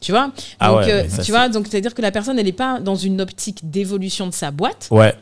Tu 0.00 0.12
vois? 0.12 0.30
Ah 0.60 0.68
Donc, 0.68 0.78
ouais, 0.78 0.92
euh, 0.92 1.02
tu 1.04 1.10
c'est- 1.24 1.32
vois, 1.32 1.48
donc 1.48 1.66
c'est-à-dire 1.68 1.92
que 1.94 2.02
la 2.02 2.12
personne, 2.12 2.38
elle 2.38 2.46
n'est 2.46 2.52
pas 2.52 2.78
dans 2.78 2.94
une 2.96 3.20
optique 3.20 3.68
d'évolution 3.68 4.26
de 4.28 4.32
sa 4.32 4.52
boîte, 4.52 4.86
ouais 4.92 5.14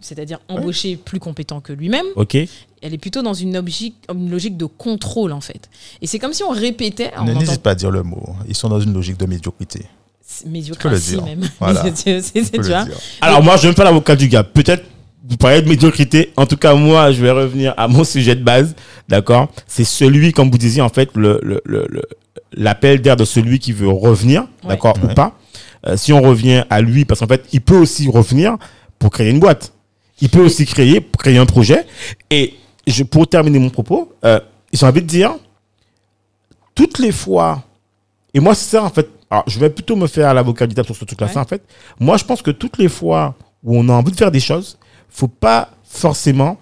c'est-à-dire 0.00 0.38
embaucher 0.48 0.96
plus 0.96 1.18
compétent 1.20 1.60
que 1.60 1.72
lui-même. 1.72 2.06
ok 2.16 2.34
Elle 2.82 2.94
est 2.94 2.98
plutôt 2.98 3.22
dans 3.22 3.34
une, 3.34 3.54
logique- 3.58 3.94
une 4.12 4.30
logique 4.30 4.56
de 4.56 4.64
contrôle, 4.66 5.32
en 5.32 5.40
fait. 5.40 5.68
Et 6.02 6.06
c'est 6.06 6.18
comme 6.18 6.32
si 6.32 6.42
on 6.44 6.50
répétait, 6.50 7.10
on 7.18 7.24
Ne- 7.24 7.30
entend 7.32 7.40
N'hésite 7.40 7.62
pas 7.62 7.70
à 7.70 7.74
dire 7.74 7.90
le 7.90 8.02
mot. 8.02 8.24
Ils 8.48 8.54
sont 8.54 8.68
dans 8.68 8.80
une 8.80 8.92
logique 8.92 9.16
de 9.18 9.26
médiocrité. 9.26 9.82
médiocratie 10.46 11.10
dire. 11.12 11.24
même. 11.24 11.40
Voilà. 11.60 11.84
Tu 11.90 12.10
vois 12.12 12.84
dire. 12.84 12.86
alors 13.20 13.42
moi 13.42 13.56
je 13.56 13.68
me 13.68 13.72
faire 13.72 13.84
l'avocat 13.84 14.16
du 14.16 14.28
gars 14.28 14.42
peut-être 14.44 14.84
vous 15.28 15.36
parlez 15.36 15.62
de 15.62 15.68
médiocrité 15.68 16.32
en 16.36 16.46
tout 16.46 16.56
cas 16.56 16.74
moi 16.74 17.10
je 17.12 17.20
vais 17.22 17.30
revenir 17.30 17.74
à 17.76 17.86
mon 17.88 18.04
sujet 18.14 18.34
de 18.34 18.42
base 18.42 18.74
d'accord? 19.08 19.48
C'est 19.66 19.84
celui 19.84 20.32
comme 20.32 20.50
vous 20.50 20.58
disiez 20.58 20.82
en 20.82 20.88
fait 20.88 21.10
le 21.14 21.40
le- 21.42 21.60
le- 21.64 21.86
le- 21.88 22.02
l'appel 22.52 23.00
d'air 23.02 23.16
de 23.16 23.24
celui 23.24 23.58
qui 23.58 23.72
veut 23.72 23.88
revenir 23.88 24.42
Ouais. 24.62 24.70
d'accord 24.70 24.96
ou 25.02 25.08
pas 25.14 25.38
Euh, 25.86 25.96
si 25.96 26.12
on 26.12 26.20
revient 26.20 26.64
à 26.70 26.80
lui 26.80 27.04
parce 27.04 27.20
qu'en 27.20 27.28
fait 27.28 27.44
il 27.52 27.60
peut 27.60 27.76
aussi 27.76 28.08
revenir 28.08 28.56
pour 28.98 29.10
créer 29.10 29.30
une 29.30 29.40
boîte. 29.40 29.72
Il 30.20 30.28
peut 30.30 30.40
aussi 30.44 30.64
créer 30.66 31.00
pour 31.00 31.20
créer 31.22 31.38
un 31.38 31.46
projet. 31.46 31.86
Et 32.30 32.54
je 32.86 33.02
pour 33.02 33.26
terminer 33.28 33.58
mon 33.58 33.70
propos 33.70 34.12
euh, 34.24 34.38
j'ai 34.72 34.86
envie 34.86 35.02
de 35.02 35.06
dire 35.06 35.34
toutes 36.74 36.98
les 36.98 37.10
fois 37.12 37.62
et 38.32 38.38
moi 38.40 38.54
c'est 38.54 38.70
ça 38.76 38.84
en 38.84 38.90
fait 38.90 39.08
alors, 39.28 39.42
je 39.48 39.58
vais 39.58 39.70
plutôt 39.70 39.96
me 39.96 40.06
faire 40.06 40.32
l'avocat 40.34 40.68
du 40.68 40.74
diable 40.74 40.86
sur 40.86 40.94
ce 40.94 41.04
truc 41.04 41.20
là 41.20 41.26
Ouais. 41.26 41.36
en 41.36 41.44
fait. 41.44 41.60
Moi 41.98 42.16
je 42.16 42.24
pense 42.24 42.42
que 42.42 42.52
toutes 42.52 42.78
les 42.78 42.88
fois 42.88 43.34
où 43.64 43.76
on 43.76 43.88
a 43.88 43.92
envie 43.92 44.12
de 44.12 44.16
faire 44.16 44.30
des 44.30 44.38
choses 44.40 44.78
faut 45.10 45.26
pas 45.26 45.70
forcément 45.82 46.58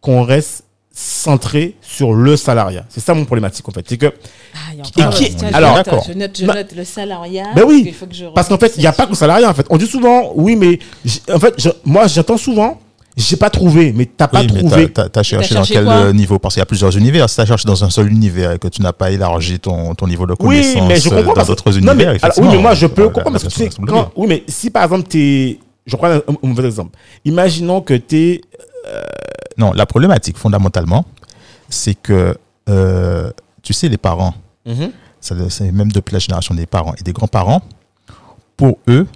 qu'on 0.00 0.22
reste 0.22 0.64
centré 0.98 1.74
sur 1.82 2.14
le 2.14 2.36
salariat 2.38 2.84
c'est 2.88 3.00
ça 3.00 3.12
mon 3.12 3.26
problématique 3.26 3.68
en 3.68 3.72
fait 3.72 3.84
c'est 3.86 3.98
que 3.98 4.06
Ah, 4.54 4.58
il 4.72 4.78
y 4.78 4.80
a 4.80 4.84
Et 4.84 5.06
encore 5.06 5.14
qui- 5.18 5.36
je 5.38 5.54
alors- 5.54 5.76
note, 5.76 5.84
D'accord. 5.84 6.04
je 6.08 6.12
note, 6.14 6.38
je 6.38 6.44
note 6.46 6.72
le 6.74 6.84
salariat. 6.84 7.44
Ben 7.54 7.64
oui, 7.66 7.84
que 8.00 8.06
je 8.14 8.24
parce 8.34 8.48
qu'en 8.48 8.56
fait 8.56 8.72
il 8.76 8.80
n'y 8.80 8.86
a 8.86 8.92
pas 8.92 9.04
que 9.04 9.10
le 9.10 9.16
salariat 9.16 9.50
en 9.50 9.54
fait 9.54 9.66
on 9.68 9.76
dit 9.76 9.86
souvent 9.86 10.32
oui 10.34 10.56
mais 10.56 10.78
en 11.32 11.38
fait 11.38 11.52
je- 11.58 11.68
moi 11.84 12.06
j'entends 12.06 12.38
souvent 12.38 12.80
j'ai 13.14 13.36
pas 13.36 13.50
trouvé 13.50 13.92
mais 13.94 14.06
t'as 14.06 14.26
pas 14.28 14.40
Oui, 14.40 14.46
mais 14.54 14.60
trouvé 14.60 14.88
t'as- 14.90 15.02
t'as 15.04 15.08
t'as 15.10 15.22
cherché 15.22 15.54
dans 15.54 15.60
cherché 15.64 15.74
quel 15.74 15.88
euh, 15.88 16.12
niveau? 16.14 16.38
Parce 16.38 16.54
qu'il 16.54 16.60
y 16.60 16.62
a 16.62 16.66
plusieurs 16.66 16.94
univers. 16.96 17.28
Si 17.30 17.36
tu 17.40 17.46
cherché 17.46 17.66
dans 17.66 17.82
un 17.82 17.88
seul 17.90 18.10
univers 18.12 18.52
et 18.52 18.58
que 18.58 18.68
tu 18.68 18.82
n'as 18.82 18.92
pas 18.92 19.10
élargi 19.10 19.58
ton, 19.58 19.94
ton 19.94 20.06
niveau 20.06 20.26
de 20.26 20.32
Oui, 20.40 20.56
connaissance 20.60 20.88
mais 20.88 20.96
je 21.00 21.08
euh, 21.08 21.10
comprends 21.10 21.28
dans 21.28 21.34
parce 21.34 21.48
d'autres 21.48 21.70
non, 21.80 21.92
univers, 21.92 22.12
mais, 22.12 22.18
alors, 22.22 22.38
oui, 22.38 22.48
mais 22.52 22.58
moi 22.58 22.74
je 22.74 22.86
peux 22.86 23.04
comprendre 23.08 23.32
parce 23.40 23.44
que 23.44 23.48
tu 23.48 23.70
sais, 23.70 23.70
quand- 23.86 24.12
oui, 24.16 24.26
mais 24.28 24.44
si 24.48 24.68
par 24.70 24.84
exemple 24.84 25.08
t'es, 25.08 25.58
je 25.86 25.96
prends 25.96 26.08
un, 26.10 26.16
un 26.18 26.34
mauvais 26.42 26.66
exemple. 26.66 26.90
Imaginons 27.24 27.80
que 27.80 27.94
t'es, 27.94 28.42
Non, 29.58 29.72
la 29.72 29.86
problématique 29.86 30.36
fondamentalement, 30.36 31.04
c'est 31.68 31.94
que, 31.94 32.36
euh, 32.68 33.30
tu 33.62 33.72
sais, 33.72 33.88
les 33.88 33.96
parents, 33.98 34.34
ça- 35.20 35.34
c'est 35.48 35.72
même 35.72 35.90
depuis 35.92 36.12
la 36.12 36.18
génération 36.18 36.54
des 36.54 36.66
parents 36.66 36.94
et 36.98 37.02
des 37.02 37.12
grands-parents, 37.12 37.62
pour 38.56 38.78
eux, 38.88 39.06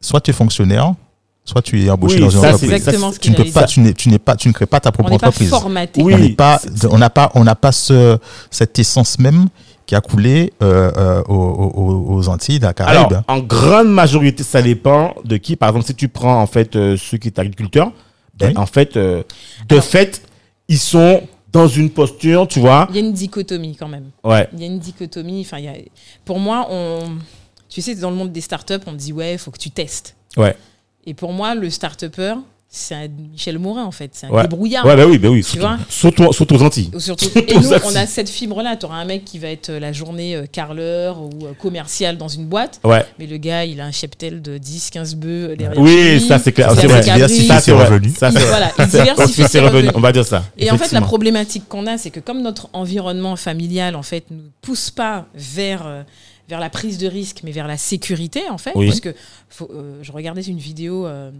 soit 0.00 0.20
tu 0.20 0.30
es 0.30 0.34
fonctionnaire, 0.34 0.94
soit 1.44 1.62
tu 1.62 1.82
es 1.84 1.90
embauché 1.90 2.16
Oui, 2.16 2.20
dans 2.22 2.30
une 2.30 2.38
entreprise. 2.38 2.72
exactement 2.72 3.12
ce 3.12 3.18
Tu 3.18 3.30
ne 3.30 3.36
peux 3.36 3.44
pas, 3.50 3.64
tu 3.64 3.80
n'es, 3.80 4.18
pas, 4.18 4.36
tu 4.36 4.48
ne 4.48 4.52
crées 4.52 4.66
pas 4.66 4.80
ta 4.80 4.92
propre 4.92 5.08
On 5.08 5.12
n'est 5.12 5.18
pas 5.18 5.28
entreprise. 5.28 5.50
formaté. 5.50 6.02
Oui. 6.02 6.14
on 6.14 6.18
n'est 6.18 6.30
pas, 6.30 6.58
c'est- 6.60 6.86
on 6.86 6.98
n'a 6.98 7.10
pas, 7.10 7.30
on 7.34 7.44
n'a 7.44 7.54
pas 7.54 7.72
ce, 7.72 8.18
cette 8.50 8.78
essence 8.78 9.18
même 9.18 9.48
qui 9.86 9.94
a 9.94 10.00
coulé 10.00 10.52
euh, 10.62 10.90
euh, 10.96 11.22
aux, 11.28 12.28
Antilles, 12.28 12.58
à 12.62 12.66
la 12.66 12.74
Caraïbe. 12.74 13.06
alors 13.12 13.22
en 13.28 13.38
grande 13.38 13.88
majorité 13.88 14.42
ça 14.42 14.60
dépend 14.60 15.14
de 15.24 15.36
qui. 15.36 15.54
Par 15.54 15.68
exemple 15.68 15.86
si 15.86 15.94
tu 15.94 16.08
prends 16.08 16.40
en 16.42 16.46
fait 16.48 16.74
euh, 16.74 16.96
ceux 16.96 17.18
qui 17.18 17.28
sont 17.28 17.38
agriculteurs, 17.38 17.92
ben, 18.36 18.48
Oui. 18.50 18.56
en 18.56 18.66
fait 18.66 18.96
euh, 18.96 19.22
de 19.68 19.74
Alors- 19.74 19.84
fait 19.84 20.22
ils 20.68 20.78
sont 20.78 21.22
dans 21.52 21.68
une 21.68 21.90
posture, 21.90 22.46
tu 22.48 22.60
vois. 22.60 22.86
Il 22.90 22.96
y 22.96 22.98
a 22.98 23.02
une 23.02 23.12
dichotomie 23.12 23.76
quand 23.76 23.88
même. 23.88 24.10
Ouais. 24.24 24.48
Il 24.52 24.60
y 24.60 24.64
a 24.64 24.66
une 24.66 24.78
dichotomie. 24.78 25.40
Enfin, 25.40 25.58
a... 25.58 25.72
Pour 26.24 26.38
moi, 26.38 26.66
on... 26.70 26.98
tu 27.68 27.80
sais, 27.80 27.94
dans 27.94 28.10
le 28.10 28.16
monde 28.16 28.32
des 28.32 28.40
startups, 28.42 28.74
on 28.86 28.92
dit 28.92 29.12
ouais, 29.12 29.34
il 29.34 29.38
faut 29.38 29.50
que 29.50 29.58
tu 29.58 29.70
testes. 29.70 30.16
Ouais. 30.36 30.54
Et 31.06 31.14
pour 31.14 31.32
moi, 31.32 31.54
le 31.54 31.70
start-upper, 31.70 32.34
c'est 32.76 32.94
un 32.94 33.08
Michel 33.32 33.58
Morin 33.58 33.84
en 33.84 33.90
fait. 33.90 34.10
C'est 34.12 34.26
un 34.26 34.30
Ouais. 34.30 34.42
débrouillard. 34.42 34.84
Ouais, 34.84 34.96
bah 34.96 35.06
oui, 35.06 35.18
bah 35.18 35.28
oui. 35.28 35.38
Tu 35.42 35.50
Surtout, 35.50 35.60
vois 35.66 35.78
surtout, 35.88 36.32
surtout 36.32 36.54
aux 36.56 36.62
Antilles. 36.62 36.90
Ou 36.94 37.00
Surtout, 37.00 37.24
Surtout 37.30 37.38
et 37.50 37.54
nous, 37.54 37.72
on 37.84 37.96
a 37.96 38.06
cette 38.06 38.28
fibre-là. 38.28 38.76
Tu 38.76 38.86
auras 38.86 38.96
un 38.96 39.04
mec 39.04 39.24
qui 39.24 39.38
va 39.38 39.48
être 39.48 39.70
euh, 39.70 39.80
la 39.80 39.92
journée 39.92 40.36
euh, 40.36 40.46
carleur 40.50 41.20
ou 41.22 41.30
euh, 41.46 41.52
commercial 41.60 42.16
dans 42.18 42.28
une 42.28 42.46
boîte, 42.46 42.80
Ouais. 42.84 43.04
mais 43.18 43.26
le 43.26 43.36
gars, 43.38 43.64
il 43.64 43.80
a 43.80 43.86
un 43.86 43.92
cheptel 43.92 44.42
de 44.42 44.58
10, 44.58 44.90
15 44.90 45.14
bœufs 45.16 45.50
euh, 45.50 45.56
derrière 45.56 45.80
Oui, 45.80 46.12
lui. 46.14 46.20
ça 46.20 46.38
c'est 46.38 46.52
clair. 46.52 46.70
C'est 46.74 46.84
a 46.84 46.88
vrai. 46.88 47.02
Ça 47.02 47.28
ses 47.28 47.60
c'est 47.60 47.72
vrai. 47.72 47.84
revenus. 47.86 48.14
Ça 48.14 48.30
c'est 48.30 48.38
vrai. 48.38 48.48
Voilà, 48.48 48.72
il 48.78 48.86
diversifie 48.88 49.48
ses 49.48 49.60
revenus. 49.60 49.90
On 49.94 50.00
va 50.00 50.12
dire 50.12 50.26
ça. 50.26 50.44
Et 50.58 50.70
en 50.70 50.78
fait, 50.78 50.92
la 50.92 51.00
problématique 51.00 51.68
qu'on 51.68 51.86
a, 51.86 51.96
c'est 51.98 52.10
que 52.10 52.20
comme 52.20 52.42
notre 52.42 52.68
environnement 52.72 53.36
familial, 53.36 53.96
en 53.96 54.02
fait, 54.02 54.24
nous 54.30 54.42
pousse 54.60 54.90
pas 54.90 55.26
vers, 55.34 55.86
euh, 55.86 56.02
vers 56.48 56.60
la 56.60 56.70
prise 56.70 56.98
de 56.98 57.06
risque, 57.08 57.40
mais 57.44 57.50
vers 57.52 57.66
la 57.66 57.76
sécurité, 57.76 58.42
en 58.50 58.58
fait. 58.58 58.72
Oui. 58.74 58.86
Parce 58.86 59.00
que 59.00 59.14
faut, 59.48 59.68
euh, 59.72 59.98
je 60.02 60.12
regardais 60.12 60.42
une 60.42 60.58
vidéo 60.58 61.06
euh, 61.06 61.30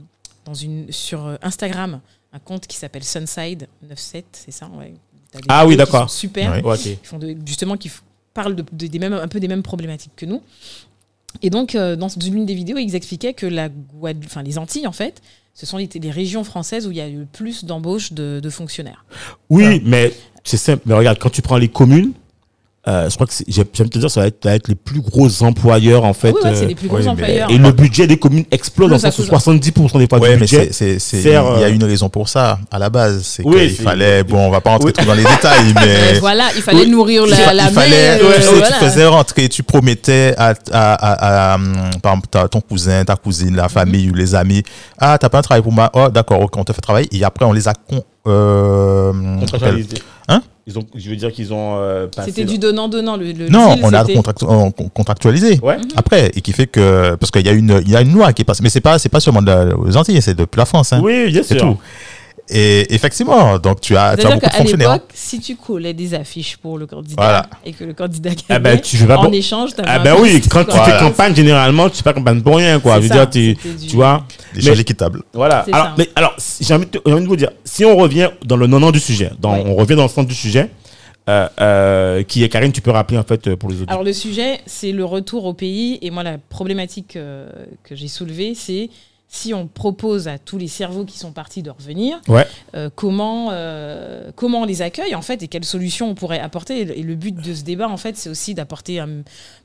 dans 0.46 0.54
une, 0.54 0.90
sur 0.90 1.26
euh, 1.26 1.36
Instagram 1.42 2.00
un 2.32 2.38
compte 2.38 2.66
qui 2.66 2.76
s'appelle 2.76 3.04
Sunside 3.04 3.68
97, 3.82 4.24
c'est 4.32 4.50
ça 4.50 4.68
ouais. 4.78 4.94
Ah 5.48 5.66
oui, 5.66 5.76
d'accord. 5.76 6.08
Super. 6.08 6.64
Ouais. 6.64 6.76
Ils 6.86 6.96
font 7.02 7.18
de- 7.18 7.36
justement 7.44 7.76
qui 7.76 7.90
parlent 8.32 8.56
de, 8.56 8.64
de- 8.72 8.86
des 8.86 8.98
mêmes, 8.98 9.12
un 9.12 9.28
peu 9.28 9.40
des 9.40 9.48
mêmes 9.48 9.62
problématiques 9.62 10.12
que 10.16 10.24
nous. 10.24 10.40
Et 11.42 11.50
donc, 11.50 11.74
euh, 11.74 11.96
dans 11.96 12.08
l'une 12.24 12.46
des 12.46 12.54
vidéos, 12.54 12.78
ils 12.78 12.94
expliquaient 12.94 13.34
que 13.34 13.44
la 13.46 13.68
Guadeloupe, 13.68 14.24
enfin 14.26 14.42
les 14.42 14.56
Antilles, 14.56 14.86
en 14.86 14.92
fait, 14.92 15.20
ce 15.52 15.66
sont 15.66 15.76
les, 15.76 15.88
les 15.94 16.10
régions 16.10 16.44
françaises 16.44 16.86
où 16.86 16.90
il 16.90 16.96
y 16.96 17.00
a 17.02 17.08
eu 17.08 17.18
le 17.20 17.26
plus 17.26 17.64
d'embauches 17.64 18.12
de, 18.12 18.40
de 18.42 18.50
fonctionnaires. 18.50 19.04
Oui, 19.50 19.82
mais 19.84 20.14
c'est 20.44 20.56
simple. 20.56 20.82
Mais 20.86 20.94
regarde, 20.94 21.18
quand 21.18 21.28
tu 21.30 21.42
prends 21.42 21.58
les 21.58 21.68
communes, 21.68 22.12
euh, 22.88 23.10
je 23.10 23.14
crois 23.16 23.26
que 23.26 23.32
j'aime 23.48 23.88
te 23.88 23.98
dire, 23.98 24.10
ça 24.10 24.20
va 24.20 24.26
être, 24.28 24.38
ça 24.42 24.50
va 24.50 24.54
être 24.54 24.68
les 24.68 24.74
plus 24.76 25.00
gros 25.00 25.42
employeurs 25.42 26.04
en 26.04 26.12
fait. 26.12 26.30
oui, 26.32 26.40
ouais, 26.44 26.50
euh, 26.50 26.54
c'est 26.54 26.66
les 26.66 26.74
plus 26.74 26.88
gros 26.88 26.98
oui, 26.98 27.08
employeurs. 27.08 27.50
et 27.50 27.58
le 27.58 27.72
budget 27.72 28.06
des 28.06 28.16
communes 28.16 28.44
explose 28.50 28.86
Plus 28.88 28.90
dans 28.90 29.02
le 29.02 29.06
à 29.06 29.10
sens 29.10 29.18
où 29.18 29.22
cause- 29.28 29.42
70% 29.42 29.98
des 29.98 30.06
fois 30.06 30.18
Ouais, 30.18 30.28
du 30.30 30.34
mais 30.34 30.40
budget. 30.40 30.68
c'est, 30.70 30.98
c'est, 30.98 30.98
c'est- 30.98 31.28
il 31.28 31.32
y 31.32 31.34
a 31.34 31.42
euh, 31.44 31.72
une 31.72 31.82
raison 31.84 32.08
pour 32.08 32.28
ça 32.28 32.58
à 32.70 32.78
la 32.78 32.88
base. 32.90 33.22
C'est 33.24 33.44
Oui, 33.44 33.74
qu'il 33.74 33.84
fallait, 33.84 34.22
bon, 34.22 34.38
on 34.46 34.50
va 34.50 34.60
pas 34.60 34.70
rentrer 34.70 34.86
Oui. 34.88 34.92
trop 34.92 35.04
dans 35.04 35.14
les 35.14 35.24
détails, 35.24 35.72
mais 35.74 36.18
voilà, 36.20 36.44
il 36.54 36.62
fallait 36.62 36.80
Oui. 36.82 36.90
nourrir 36.90 37.26
la, 37.26 37.36
il 37.36 37.72
fallait, 37.72 38.20
euh, 38.22 38.36
tu 38.36 38.42
sais, 38.42 38.48
voilà. 38.52 38.66
tu 38.68 38.72
faisais 38.84 39.06
rentrer, 39.06 39.48
tu 39.48 39.62
promettais 39.62 40.34
à, 40.38 40.54
à, 40.72 40.92
à, 40.94 41.52
à, 41.52 41.54
hum, 41.56 41.74
par 42.02 42.12
exemple, 42.14 42.48
ton 42.50 42.60
cousin, 42.60 43.04
ta 43.04 43.16
cousine, 43.16 43.56
la 43.56 43.68
famille 43.68 44.10
ou 44.10 44.14
les 44.14 44.34
amis, 44.34 44.62
ah, 44.98 45.18
t'as 45.18 45.28
pas 45.28 45.38
un 45.38 45.42
travail 45.42 45.62
pour 45.62 45.72
moi, 45.72 45.90
oh, 45.94 46.08
d'accord, 46.08 46.40
ok, 46.40 46.56
on 46.56 46.64
te 46.64 46.72
fait 46.72 46.80
travailler, 46.80 47.08
et 47.12 47.24
après, 47.24 47.44
on 47.44 47.52
les 47.52 47.66
a 47.68 47.72
con, 47.74 48.02
euh, 48.26 49.12
Contractualisé. 49.40 49.96
Hein 50.28 50.42
ils 50.66 50.76
ont, 50.78 50.82
Je 50.96 51.08
veux 51.10 51.14
dire 51.16 51.30
qu'ils 51.30 51.52
ont 51.52 51.76
euh. 51.78 52.08
C'était 52.24 52.44
du 52.44 52.58
donnant-donnant. 52.58 53.16
Le, 53.16 53.30
le 53.32 53.48
Non, 53.48 53.74
deal, 53.74 53.84
on 53.84 53.92
a 53.92 54.04
on- 54.48 54.70
con- 54.72 54.90
contractualisé. 54.92 55.60
Ouais. 55.62 55.76
Après, 55.94 56.32
et 56.34 56.40
qui 56.40 56.52
fait 56.52 56.66
que, 56.66 57.14
parce 57.14 57.30
qu'il 57.30 57.46
y 57.46 57.48
a 57.48 57.52
une, 57.52 57.80
il 57.84 57.90
y 57.92 57.96
a 57.96 58.00
une 58.00 58.12
loi 58.12 58.32
qui 58.32 58.42
passe, 58.42 58.60
mais 58.60 58.68
c'est 58.68 58.80
pas, 58.80 58.98
c'est 58.98 59.08
pas 59.08 59.20
seulement 59.20 59.42
de 59.42 59.46
la- 59.46 59.76
aux 59.78 59.96
Antilles, 59.96 60.20
c'est 60.20 60.34
depuis 60.34 60.58
la 60.58 60.64
France, 60.66 60.92
hein. 60.92 61.00
Oui, 61.04 61.30
bien 61.30 61.42
C'est 61.44 61.56
sûr. 61.58 61.68
tout. 61.68 61.76
Et 62.48 62.94
effectivement, 62.94 63.58
donc 63.58 63.80
tu 63.80 63.96
as, 63.96 64.16
tu 64.16 64.24
as 64.24 64.28
beaucoup 64.30 64.36
de 64.36 64.40
qu'à 64.40 64.50
fonctionnaires. 64.50 64.92
l'époque, 64.92 65.10
si 65.14 65.40
tu 65.40 65.56
collais 65.56 65.92
des 65.94 66.14
affiches 66.14 66.56
pour 66.58 66.78
le 66.78 66.86
candidat 66.86 67.14
Voilà. 67.16 67.46
et 67.64 67.72
que 67.72 67.82
le 67.84 67.92
candidat 67.92 68.30
Ah 68.48 68.58
gagnait, 68.58 68.76
ben, 68.76 68.80
tu 68.80 68.96
en 69.10 69.32
échange, 69.32 69.74
t'avais 69.74 69.88
Ah 69.90 70.00
un 70.00 70.04
ben 70.04 70.14
oui, 70.20 70.40
quand 70.48 70.64
tu 70.64 70.76
fais 70.78 70.98
campagne, 70.98 71.34
généralement, 71.34 71.88
tu 71.90 71.96
fais 71.96 72.02
pas 72.04 72.12
campagne 72.12 72.40
pour 72.42 72.56
rien, 72.56 72.78
quoi. 72.78 72.96
Je 72.96 73.02
veux 73.02 73.08
ça, 73.08 73.26
dire, 73.26 73.30
tu, 73.30 73.68
du- 73.76 73.86
tu 73.88 73.96
vois. 73.96 74.24
Mais- 74.54 74.78
équitables. 74.78 75.22
Voilà. 75.32 75.64
Alors, 75.72 75.94
mais, 75.98 76.08
alors 76.14 76.36
j'ai 76.60 76.72
envie, 76.74 76.86
de 76.86 76.90
te- 76.90 76.98
j'ai 77.04 77.12
envie 77.12 77.22
de 77.24 77.28
vous 77.28 77.36
dire, 77.36 77.50
si 77.64 77.84
on 77.84 77.96
revient 77.96 78.30
dans 78.44 78.56
le 78.56 78.66
non 78.66 78.90
du 78.90 79.00
sujet, 79.00 79.30
dans, 79.40 79.54
on 79.54 79.74
revient 79.74 79.96
dans 79.96 80.04
le 80.04 80.08
centre 80.08 80.28
du 80.28 80.34
sujet, 80.34 80.70
euh, 81.28 81.48
euh, 81.60 82.22
qui 82.22 82.44
est 82.44 82.48
Karine, 82.48 82.70
tu 82.70 82.80
peux 82.80 82.92
rappeler 82.92 83.18
en 83.18 83.24
fait 83.24 83.48
euh, 83.48 83.56
pour 83.56 83.68
les 83.68 83.80
autres. 83.82 83.90
Alors 83.90 84.04
le 84.04 84.12
sujet, 84.12 84.60
c'est 84.66 84.92
le 84.92 85.04
retour 85.04 85.44
au 85.46 85.54
pays. 85.54 85.98
Et 86.02 86.10
moi, 86.10 86.22
la 86.22 86.38
problématique 86.38 87.16
euh, 87.16 87.48
que 87.82 87.96
j'ai 87.96 88.06
soulevée, 88.06 88.54
c'est 88.54 88.88
si 89.28 89.52
on 89.52 89.66
propose 89.66 90.28
à 90.28 90.38
tous 90.38 90.56
les 90.56 90.68
cerveaux 90.68 91.04
qui 91.04 91.18
sont 91.18 91.32
partis 91.32 91.62
de 91.62 91.70
revenir, 91.70 92.20
Ouais. 92.28 92.46
euh, 92.74 92.88
comment, 92.94 93.48
euh, 93.50 94.30
comment 94.36 94.60
on 94.60 94.64
les 94.64 94.82
accueille 94.82 95.14
en 95.14 95.22
fait 95.22 95.42
et 95.42 95.48
quelles 95.48 95.64
solutions 95.64 96.08
on 96.10 96.14
pourrait 96.14 96.38
apporter. 96.40 96.80
Et 96.80 96.84
le- 96.84 96.98
Et 96.98 97.02
le 97.02 97.14
but 97.16 97.34
de 97.34 97.54
ce 97.54 97.62
débat, 97.64 97.88
en 97.88 97.96
fait, 97.96 98.16
c'est 98.16 98.30
aussi 98.30 98.54
d'apporter, 98.54 99.02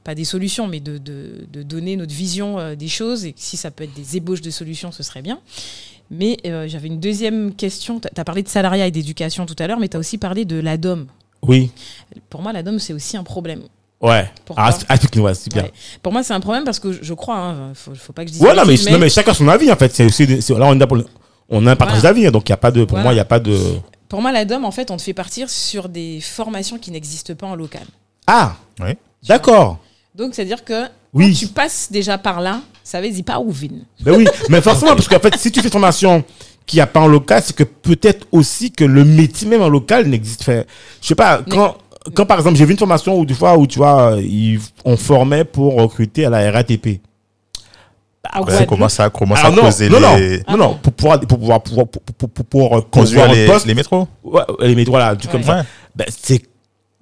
pas 0.03 0.15
des 0.15 0.25
solutions, 0.25 0.67
mais 0.67 0.79
de, 0.79 0.97
de- 0.97 1.45
de 1.51 1.63
donner 1.63 1.95
notre 1.95 2.13
vision 2.13 2.59
euh, 2.59 2.75
des 2.75 2.87
choses. 2.87 3.23
Et 3.25 3.33
si 3.37 3.55
ça 3.55 3.69
peut 3.71 3.83
être 3.83 3.93
des 3.93 4.17
ébauches 4.17 4.41
de 4.41 4.49
solutions, 4.49 4.91
ce 4.91 5.03
serait 5.03 5.21
bien. 5.21 5.39
Mais 6.09 6.37
j'avais 6.43 6.87
une 6.87 6.99
deuxième 6.99 7.53
question. 7.55 7.99
Tu 8.01 8.07
as 8.17 8.23
parlé 8.25 8.43
de 8.43 8.49
salariat 8.49 8.85
et 8.87 8.91
d'éducation 8.91 9.45
tout 9.45 9.55
à 9.59 9.67
l'heure, 9.67 9.79
mais 9.79 9.87
tu 9.87 9.95
as 9.95 9.99
aussi 9.99 10.17
parlé 10.17 10.43
de 10.43 10.59
l'ADOM. 10.59 11.07
Oui. 11.43 11.71
Pour 12.29 12.41
moi, 12.41 12.51
l'ADOM, 12.51 12.79
c'est 12.79 12.91
aussi 12.93 13.15
un 13.15 13.23
problème. 13.23 13.61
Ouais. 14.01 14.29
Pourquoi 14.45 14.65
Ah, 14.87 14.93
explique-nous, 14.95 15.23
ouais, 15.23 15.33
super. 15.35 15.63
Ouais. 15.65 15.71
Pour 16.01 16.11
moi, 16.11 16.23
c'est 16.23 16.33
un 16.33 16.39
problème 16.39 16.63
parce 16.63 16.79
que 16.79 16.91
je, 16.91 16.99
je 17.03 17.13
crois, 17.13 17.37
hein, 17.37 17.71
faut, 17.75 17.93
faut 17.95 18.13
pas 18.13 18.23
que 18.23 18.29
je 18.29 18.33
dise. 18.33 18.41
Ouais, 18.41 18.55
non 18.55 18.63
mais, 18.65 18.75
non, 18.91 18.97
mais 18.99 19.09
chacun 19.09 19.33
son 19.33 19.47
avis 19.47 19.71
en 19.71 19.75
fait. 19.75 19.93
C'est 19.93 20.05
aussi, 20.05 20.25
des- 20.25 20.41
c'est- 20.41 20.53
là, 20.57 20.65
on 20.65 20.73
est 20.73 20.79
là 20.79 20.87
pour 20.87 20.97
le- 20.97 21.05
on 21.49 21.65
a 21.67 21.71
un 21.71 21.75
partage 21.75 21.99
Voilà. 21.99 22.13
d'avis, 22.13 22.27
hein, 22.27 22.31
donc 22.31 22.47
il 22.49 22.51
y 22.51 22.53
a 22.53 22.57
pas 22.57 22.71
de, 22.71 22.83
pour 22.85 22.91
Voilà. 22.97 23.03
moi, 23.03 23.11
il 23.13 23.15
n'y 23.17 23.21
a 23.21 23.25
pas 23.25 23.39
de. 23.39 23.57
Pour 24.09 24.21
moi, 24.21 24.31
la 24.31 24.43
DOM, 24.45 24.65
en 24.65 24.71
fait, 24.71 24.89
on 24.91 24.97
te 24.97 25.01
fait 25.03 25.13
partir 25.13 25.49
sur 25.49 25.87
des 25.87 26.19
formations 26.21 26.77
qui 26.77 26.91
n'existent 26.91 27.33
pas 27.35 27.47
en 27.47 27.55
local. 27.55 27.83
Ah. 28.27 28.55
Oui. 28.81 28.91
D'accord. 29.27 29.77
Donc, 30.15 30.33
c'est-à-dire 30.35 30.65
que 30.65 30.85
Oui. 31.13 31.31
quand 31.33 31.39
tu 31.39 31.47
passes 31.47 31.87
déjà 31.91 32.17
par 32.17 32.41
là, 32.41 32.61
ça 32.83 32.99
veut 32.99 33.09
dire 33.09 33.23
pas 33.23 33.39
où 33.39 33.51
vine. 33.51 33.85
Ben 34.01 34.15
oui, 34.17 34.25
mais 34.49 34.61
forcément, 34.61 34.95
parce 34.95 35.07
qu'en 35.07 35.19
fait, 35.19 35.35
si 35.37 35.51
tu 35.51 35.59
fais 35.61 35.67
une 35.67 35.71
formation 35.71 36.23
qui 36.65 36.77
n'y 36.77 36.81
a 36.81 36.87
pas 36.87 36.99
en 36.99 37.07
local, 37.07 37.41
c'est 37.45 37.55
que 37.55 37.63
peut-être 37.63 38.27
aussi 38.31 38.71
que 38.71 38.83
le 38.83 39.05
métier 39.05 39.47
même 39.47 39.61
en 39.61 39.69
local 39.69 40.07
n'existe. 40.07 40.43
Fait, 40.43 40.67
je 41.01 41.07
sais 41.07 41.15
pas, 41.15 41.41
quand, 41.49 41.77
quand 42.15 42.25
par 42.25 42.37
exemple, 42.39 42.57
j'ai 42.57 42.65
vu 42.65 42.71
une 42.71 42.77
formation 42.79 43.17
où, 43.17 43.25
des 43.25 43.33
fois, 43.33 43.57
où 43.57 43.67
tu 43.67 43.77
vois, 43.77 44.15
ils, 44.19 44.59
on 44.85 44.97
formait 44.97 45.43
pour 45.43 45.75
recruter 45.75 46.25
à 46.25 46.29
la 46.29 46.51
RATP. 46.51 46.99
À 48.23 48.39
On 48.39 48.43
Guadeloupe. 48.43 48.67
commence 48.67 48.99
à, 48.99 49.09
commence 49.09 49.39
à 49.39 49.41
Alors 49.47 49.55
non, 49.55 49.61
creuser 49.63 49.89
non, 49.89 49.99
non, 49.99 50.15
les, 50.15 50.43
non, 50.49 50.57
non, 50.57 50.79
pour 50.81 50.93
pouvoir, 50.93 51.19
pour 51.19 51.39
pouvoir, 51.39 51.61
pour, 51.61 51.87
pour, 51.87 52.29
pour, 52.29 52.45
pour, 52.45 52.89
conduire 52.89 53.31
les, 53.31 53.47
les 53.65 53.73
métros. 53.73 54.07
ouais, 54.23 54.41
les 54.59 54.75
métros, 54.75 54.91
voilà, 54.93 55.15
tout 55.15 55.27
comme 55.27 55.43
ça. 55.43 55.57
Ouais. 55.57 55.63
Ben, 55.95 56.05
c'est 56.09 56.41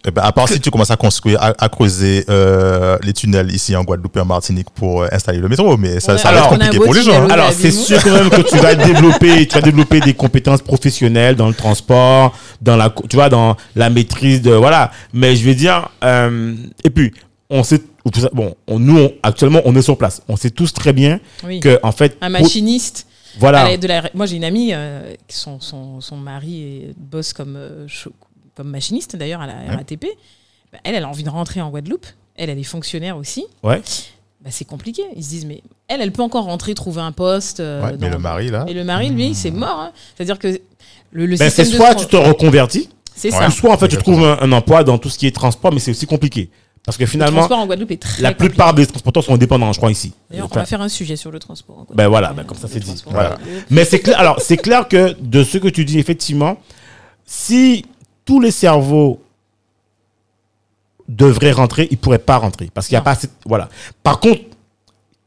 Eh 0.07 0.11
ben, 0.11 0.21
à 0.21 0.31
part 0.31 0.47
si 0.47 0.61
tu 0.61 0.71
commences 0.71 0.91
à 0.91 0.95
construire, 0.95 1.41
à, 1.41 1.53
à 1.57 1.67
creuser 1.67 2.23
euh, 2.29 2.97
les 3.03 3.11
tunnels 3.11 3.51
ici 3.53 3.75
en 3.75 3.83
Guadeloupe 3.83 4.15
et 4.15 4.21
en 4.21 4.25
Martinique 4.25 4.69
pour 4.69 5.01
euh, 5.01 5.07
installer 5.11 5.39
le 5.39 5.49
métro, 5.49 5.75
mais 5.75 5.99
ça, 5.99 6.13
a- 6.13 6.17
ça 6.17 6.31
va 6.31 6.37
être 6.39 6.49
compliqué 6.49 6.77
pour 6.77 6.93
les 6.93 7.03
gens. 7.03 7.23
hein. 7.23 7.27
Alors, 7.29 7.51
c'est 7.51 7.69
sûr 7.71 8.01
quand 8.01 8.13
même 8.13 8.29
que 8.29 8.41
tu 8.41 8.55
vas 8.59 8.75
développer, 8.75 9.45
tu 9.45 9.55
vas 9.55 9.61
développer 9.61 9.99
des 9.99 10.13
compétences 10.13 10.61
professionnelles 10.61 11.35
dans 11.35 11.49
le 11.49 11.53
transport, 11.53 12.33
dans 12.61 12.77
la, 12.77 12.93
tu 13.09 13.17
vois, 13.17 13.27
dans 13.27 13.57
la 13.75 13.89
maîtrise 13.89 14.41
de, 14.41 14.51
voilà. 14.51 14.91
Mais 15.11 15.35
je 15.35 15.43
vais 15.43 15.55
dire, 15.55 15.89
euh, 16.03 16.55
et 16.85 16.89
puis, 16.89 17.11
on 17.49 17.63
sait, 17.63 17.81
bon, 18.31 18.55
on- 18.67 18.79
nous, 18.79 18.97
on- 18.97 19.13
actuellement, 19.21 19.59
on 19.65 19.75
est 19.75 19.81
sur 19.81 19.97
place. 19.97 20.21
On 20.29 20.37
sait 20.37 20.49
tous 20.51 20.71
très 20.73 20.93
bien 20.93 21.19
Oui. 21.43 21.59
que, 21.59 21.77
en 21.83 21.91
fait, 21.91 22.15
Un 22.21 22.29
machiniste. 22.29 23.05
voilà. 23.37 23.75
de 23.75 23.85
la- 23.87 24.03
Moi, 24.13 24.27
j'ai 24.27 24.37
une 24.37 24.45
amie, 24.45 24.69
euh, 24.73 25.13
son, 25.27 25.59
son, 25.59 25.99
son 25.99 26.15
mari 26.15 26.63
est, 26.63 26.93
bosse 26.97 27.33
comme, 27.33 27.57
euh, 27.57 27.85
comme 28.55 28.69
machiniste, 28.69 29.15
d'ailleurs, 29.15 29.41
à 29.41 29.47
la 29.47 29.53
RATP. 29.75 30.05
Bah, 30.71 30.79
elle, 30.83 30.95
elle 30.95 31.03
a 31.03 31.07
envie 31.09 31.23
de 31.23 31.29
rentrer 31.29 31.61
en 31.61 31.69
Guadeloupe. 31.69 32.05
Elle, 32.35 32.49
elle 32.49 32.59
est 32.59 32.63
fonctionnaire 32.63 33.17
aussi. 33.17 33.45
Ouais. 33.63 33.81
Bah, 34.43 34.49
c'est 34.51 34.65
compliqué. 34.65 35.03
Ils 35.15 35.23
se 35.23 35.29
disent, 35.29 35.45
mais 35.45 35.61
elle, 35.87 36.01
elle 36.01 36.11
peut 36.11 36.21
encore 36.21 36.45
rentrer, 36.45 36.73
trouver 36.73 37.01
un 37.01 37.11
poste. 37.11 37.59
euh, 37.59 37.83
Ouais, 37.83 37.95
mais 37.99 38.09
le 38.09 38.17
mari, 38.19 38.49
là. 38.49 38.65
Et 38.67 38.73
le 38.73 38.83
mari, 38.83 39.09
lui, 39.09 39.33
c'est 39.35 39.51
mort. 39.51 39.79
hein. 39.79 39.91
C'est-à-dire 40.15 40.39
que 40.39 40.47
le, 41.11 41.25
le 41.25 41.35
Ben, 41.37 41.45
système 41.49 41.65
c'est 41.65 41.75
soit 41.75 41.95
tu 41.95 42.05
te 42.05 42.15
reconvertis, 42.15 42.89
C'est 43.15 43.33
Ouais. 43.33 43.37
ça. 43.39 43.47
ou 43.47 43.51
soit, 43.51 43.71
en 43.73 43.77
fait, 43.77 43.87
tu 43.89 43.97
trouves 43.97 44.23
un, 44.23 44.37
un 44.39 44.51
emploi 44.53 44.83
dans 44.83 44.97
tout 44.97 45.09
ce 45.09 45.17
qui 45.17 45.27
est 45.27 45.35
transport, 45.35 45.73
mais 45.73 45.79
c'est 45.79 45.91
aussi 45.91 46.05
compliqué. 46.05 46.49
Parce 46.85 46.97
que 46.97 47.03
Le 47.03 47.07
finalement, 47.09 47.39
transport 47.39 47.59
en 47.59 47.65
Guadeloupe 47.65 47.91
est 47.91 48.01
très 48.01 48.21
la 48.21 48.29
compliqué. 48.29 48.49
plupart 48.51 48.73
des 48.73 48.87
transporteurs 48.87 49.23
sont 49.23 49.33
indépendants, 49.33 49.73
je 49.73 49.77
crois, 49.77 49.91
ici. 49.91 50.13
D'ailleurs, 50.31 50.47
on 50.49 50.55
va 50.55 50.65
faire 50.65 50.81
un 50.81 50.87
sujet 50.87 51.17
sur 51.17 51.29
le 51.29 51.37
transport. 51.39 51.75
en 51.75 51.79
Guadeloupe. 51.79 51.97
Ben 51.97 52.07
voilà, 52.07 52.31
ben 52.31 52.45
comme 52.45 52.57
ça, 52.57 52.69
c'est 52.69 52.75
Le 52.79 52.85
dit. 52.85 53.03
Voilà. 53.07 53.37
Mais 53.69 53.83
c'est 53.83 53.99
clair, 53.99 54.17
alors 54.17 54.39
c'est 54.39 54.55
clair 54.57 54.87
que 54.87 55.13
de 55.19 55.43
ce 55.43 55.57
que 55.57 55.67
tu 55.67 55.83
dis, 55.83 55.99
effectivement, 55.99 56.57
si 57.25 57.85
tous 58.29 58.39
les 58.39 58.51
cerveaux 58.51 59.19
devraient 61.07 61.51
rentrer, 61.51 61.87
ils 61.89 61.97
pourraient 61.97 62.19
pas 62.19 62.37
rentrer 62.37 62.69
parce 62.71 62.85
qu'il 62.87 62.93
n'y 62.93 62.99
a 62.99 63.01
pas 63.01 63.13
assez. 63.13 63.27
Voilà. 63.43 63.69
Par 64.03 64.19
contre, 64.19 64.41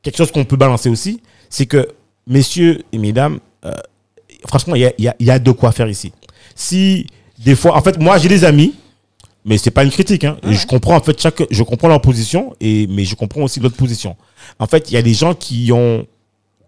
quelque 0.03 0.17
chose 0.17 0.31
qu'on 0.31 0.45
peut 0.45 0.55
balancer 0.57 0.89
aussi, 0.89 1.21
c'est 1.51 1.67
que 1.67 1.89
messieurs 2.29 2.85
et 2.93 2.99
mesdames, 2.99 3.41
euh, 3.65 3.73
franchement, 4.47 4.77
il 4.77 4.83
y 4.83 4.87
a, 4.87 4.93
y 5.19 5.25
y 5.25 5.41
de 5.41 5.51
quoi 5.51 5.73
faire 5.73 5.89
ici. 5.89 6.13
Si 6.55 7.09
des 7.39 7.57
fois, 7.57 7.77
en 7.77 7.83
fait, 7.83 7.99
moi 7.99 8.19
j'ai 8.19 8.29
des 8.29 8.45
amis, 8.45 8.77
mais 9.45 9.59
c'est 9.59 9.73
pas 9.73 9.83
une 9.83 9.91
critique. 9.91 10.23
Hein, 10.23 10.37
Ouais. 10.45 10.53
je 10.55 10.65
comprends 10.65 10.95
en 10.95 11.01
fait 11.03 11.21
chaque, 11.21 11.43
je 11.51 11.63
comprends 11.65 11.89
leur 11.89 12.01
position 12.01 12.55
et 12.61 12.87
mais 12.87 13.05
je 13.05 13.17
comprends 13.17 13.43
aussi 13.43 13.59
l'autre 13.59 13.75
position. 13.77 14.17
En 14.61 14.69
fait, 14.69 14.93
il 14.93 14.95
y 14.95 14.97
a 14.97 15.03
des 15.03 15.15
gens 15.15 15.35
qui 15.35 15.73
ont 15.73 16.07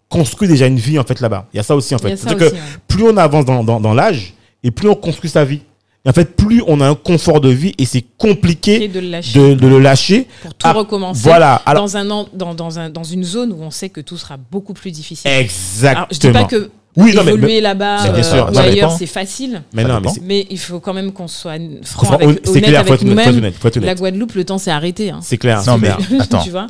construit 0.09 0.49
déjà 0.49 0.67
une 0.67 0.79
vie 0.81 0.99
en 0.99 1.05
fait 1.05 1.21
là-bas. 1.21 1.47
Il 1.55 1.59
y 1.59 1.61
a 1.61 1.63
ça 1.63 1.77
aussi 1.77 1.95
en 1.95 1.99
fait. 1.99 2.17
que 2.17 2.45
ouais. 2.53 2.59
plus 2.89 3.05
on 3.05 3.17
avance 3.19 3.45
dans, 3.45 3.63
dans, 3.63 3.79
dans 3.79 3.95
l'âge 3.95 4.35
et 4.65 4.73
plus 4.73 4.89
on 4.89 4.97
construit 4.97 5.31
sa 5.31 5.45
vie. 5.45 5.61
Et 6.07 6.11
en 6.11 6.13
fait, 6.13 6.37
plus 6.37 6.63
on 6.67 6.81
a 6.81 6.89
un 6.89 6.95
confort 6.95 7.41
de 7.41 7.49
vie 7.49 7.73
et 7.79 7.87
c'est 7.87 8.05
compliqué 8.19 8.89
de 8.89 9.01
le 9.01 9.09
lâcher 9.09 9.39
de, 9.39 9.55
de 9.55 9.67
le 9.67 9.79
lâcher. 9.79 10.27
pour 10.43 10.53
tout 10.55 10.67
Ah, 10.69 10.73
recommencer 10.73 11.21
Voilà. 11.23 11.55
Alors, 11.65 11.85
dans, 11.85 11.97
un, 11.97 12.11
an- 12.11 12.29
dans, 12.35 12.55
dans, 12.55 12.79
un, 12.79 12.91
dans 12.91 13.05
une 13.05 13.25
zone 13.25 13.53
où 13.53 13.63
on 13.63 13.71
sait 13.71 13.89
que 13.89 14.01
tout 14.03 14.19
sera 14.19 14.37
beaucoup 14.37 14.75
plus 14.75 14.91
difficile. 14.91 15.31
exactement. 15.31 15.97
Alors, 16.05 16.09
je 16.13 16.19
dis 16.19 16.31
pas 16.31 16.45
que 16.45 16.71
Oui, 16.97 17.15
non, 17.15 17.25
mais- 17.25 17.33
évoluer 17.33 17.61
là-bas 17.63 18.03
Mais 18.05 18.11
bien 18.11 18.19
euh, 18.19 18.23
sûr, 18.23 18.51
ou 18.55 18.59
ailleurs, 18.59 18.93
c'est 18.93 19.07
facile. 19.07 19.63
mais 19.73 19.83
non, 19.85 20.03
mais 20.23 20.47
il 20.51 20.59
faut 20.59 20.79
quand 20.79 20.93
même 20.93 21.11
qu'on 21.13 21.27
soit 21.27 21.55
franc 21.83 22.11
avec, 22.17 22.41
c'est 22.45 22.51
honnête 22.51 22.65
clair, 22.65 22.85
faut 22.87 22.93
avec 22.93 23.03
nous-mêmes. 23.05 23.53
La. 23.83 23.95
Guadeloupe, 23.95 24.35
le 24.35 24.45
temps 24.45 24.59
s'est 24.59 24.71
arrêté. 24.71 25.09
hein. 25.11 25.21
C'est 25.23 25.39
clair. 25.39 25.63
Non, 25.67 25.79
mais 25.79 25.89
attends, 26.21 26.39
tu 26.45 26.51
vois 26.51 26.67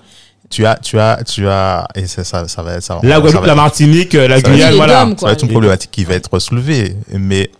tu 0.50 0.64
as, 0.66 0.76
tu 0.76 0.98
as, 1.00 1.22
tu 1.24 1.48
as, 1.48 1.88
et 1.96 2.06
ça, 2.06 2.22
ça, 2.22 2.46
ça 2.46 2.62
va 2.62 2.74
être 2.74 2.82
ça. 2.84 3.00
La 3.02 3.18
Guadeloupe, 3.18 3.46
la 3.46 3.54
Martinique, 3.56 4.12
la 4.12 4.40
Guyane, 4.40 4.74
voilà. 4.76 5.04
dômes, 5.06 5.16
ça 5.18 5.26
va 5.26 5.32
être 5.32 5.42
une 5.42 5.48
problématique 5.50 5.90
qui 5.90 6.04
va 6.04 6.14
être 6.14 6.38
soulevée, 6.38 6.94
mais 7.12 7.50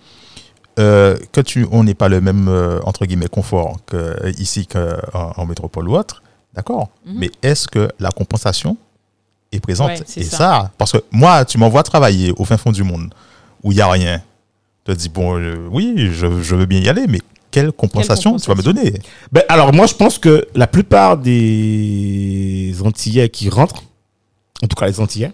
euh, 0.79 1.17
que 1.33 1.41
tu, 1.41 1.67
on 1.71 1.85
n'est 1.85 1.95
pas 1.95 2.09
le 2.09 2.21
même 2.21 2.49
euh, 2.49 2.81
entre 2.85 3.07
guillemets 3.07 3.29
confort 3.29 3.79
que 3.87 4.31
ici 4.39 4.67
qu'en 4.67 5.33
en 5.37 5.47
métropole 5.47 5.89
ou 5.89 5.97
autre, 5.97 6.23
d'accord? 6.55 6.89
Mhm. 7.07 7.15
Mais 7.19 7.31
est-ce 7.43 7.69
que 7.69 7.89
la 8.01 8.11
compensation 8.11 8.77
est 9.53 9.61
présente? 9.61 9.89
Ouais, 9.91 10.01
Et 10.17 10.25
ça. 10.25 10.37
ça. 10.37 10.71
parce 10.79 10.93
que 10.93 10.99
moi, 11.13 11.45
tu 11.45 11.59
m'envoies 11.59 11.83
travailler 11.85 12.33
au 12.37 12.45
fin 12.45 12.57
fond 12.57 12.73
du 12.73 12.83
monde 12.83 13.15
où 13.63 13.73
il 13.73 13.79
y 13.79 13.81
a 13.81 13.89
rien. 13.89 14.21
Tu 14.85 14.93
te 14.93 14.99
dis 14.99 15.09
bon, 15.09 15.39
euh, 15.39 15.67
oui, 15.71 16.11
je, 16.13 16.43
je 16.43 16.55
veux 16.55 16.67
bien 16.67 16.81
y 16.81 16.89
aller, 16.89 17.07
mais 17.09 17.21
quelle 17.51 17.71
compensation, 17.73 18.37
tu 18.37 18.47
vas 18.49 18.55
me 18.57 18.63
compensation? 18.63 18.91
donner? 18.91 19.01
Ben, 19.31 19.43
alors, 19.49 19.73
moi, 19.73 19.87
je 19.87 19.95
pense 19.95 20.19
que 20.19 20.47
la 20.57 20.67
plupart 20.67 21.17
des 21.19 22.75
Antillais 22.85 23.29
qui 23.29 23.49
rentrent, 23.49 23.85
en 24.63 24.67
tout 24.67 24.75
cas 24.77 24.87
les 24.87 24.99
Antillais, 25.01 25.33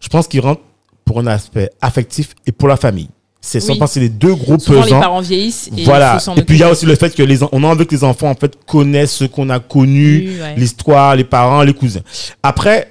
je 0.00 0.08
pense 0.08 0.26
qu'ils 0.28 0.40
rentrent 0.40 0.62
pour 1.04 1.20
un 1.20 1.26
aspect 1.26 1.70
affectif 1.80 2.34
et 2.46 2.52
pour 2.52 2.68
la 2.68 2.76
famille. 2.76 3.10
C'est 3.44 3.58
sans 3.60 3.72
Oui. 3.72 3.78
penser 3.80 3.98
les 3.98 4.08
deux 4.08 4.34
gros 4.36 4.56
Souvent, 4.58 4.78
les 4.78 4.84
pesants. 4.84 5.00
parents 5.00 5.20
vieillissent 5.20 5.66
et 5.76 5.80
il 5.80 5.84
Voilà. 5.84 6.16
Et 6.36 6.42
puis 6.42 6.56
il 6.56 6.60
y 6.60 6.62
a 6.62 6.70
aussi 6.70 6.86
le 6.86 6.94
fait 6.94 7.12
que 7.14 7.22
les 7.24 7.42
on 7.42 7.64
a 7.64 7.66
envie 7.66 7.84
que 7.86 7.94
les 7.94 8.04
enfants 8.04 8.30
en 8.30 8.36
fait 8.36 8.56
connaissent 8.66 9.16
ce 9.16 9.24
qu'on 9.24 9.50
a 9.50 9.58
connu, 9.58 10.18
Oui, 10.28 10.40
ouais. 10.40 10.54
l'histoire, 10.56 11.16
les 11.16 11.24
parents, 11.24 11.62
les 11.64 11.74
cousins. 11.74 12.02
Après, 12.42 12.88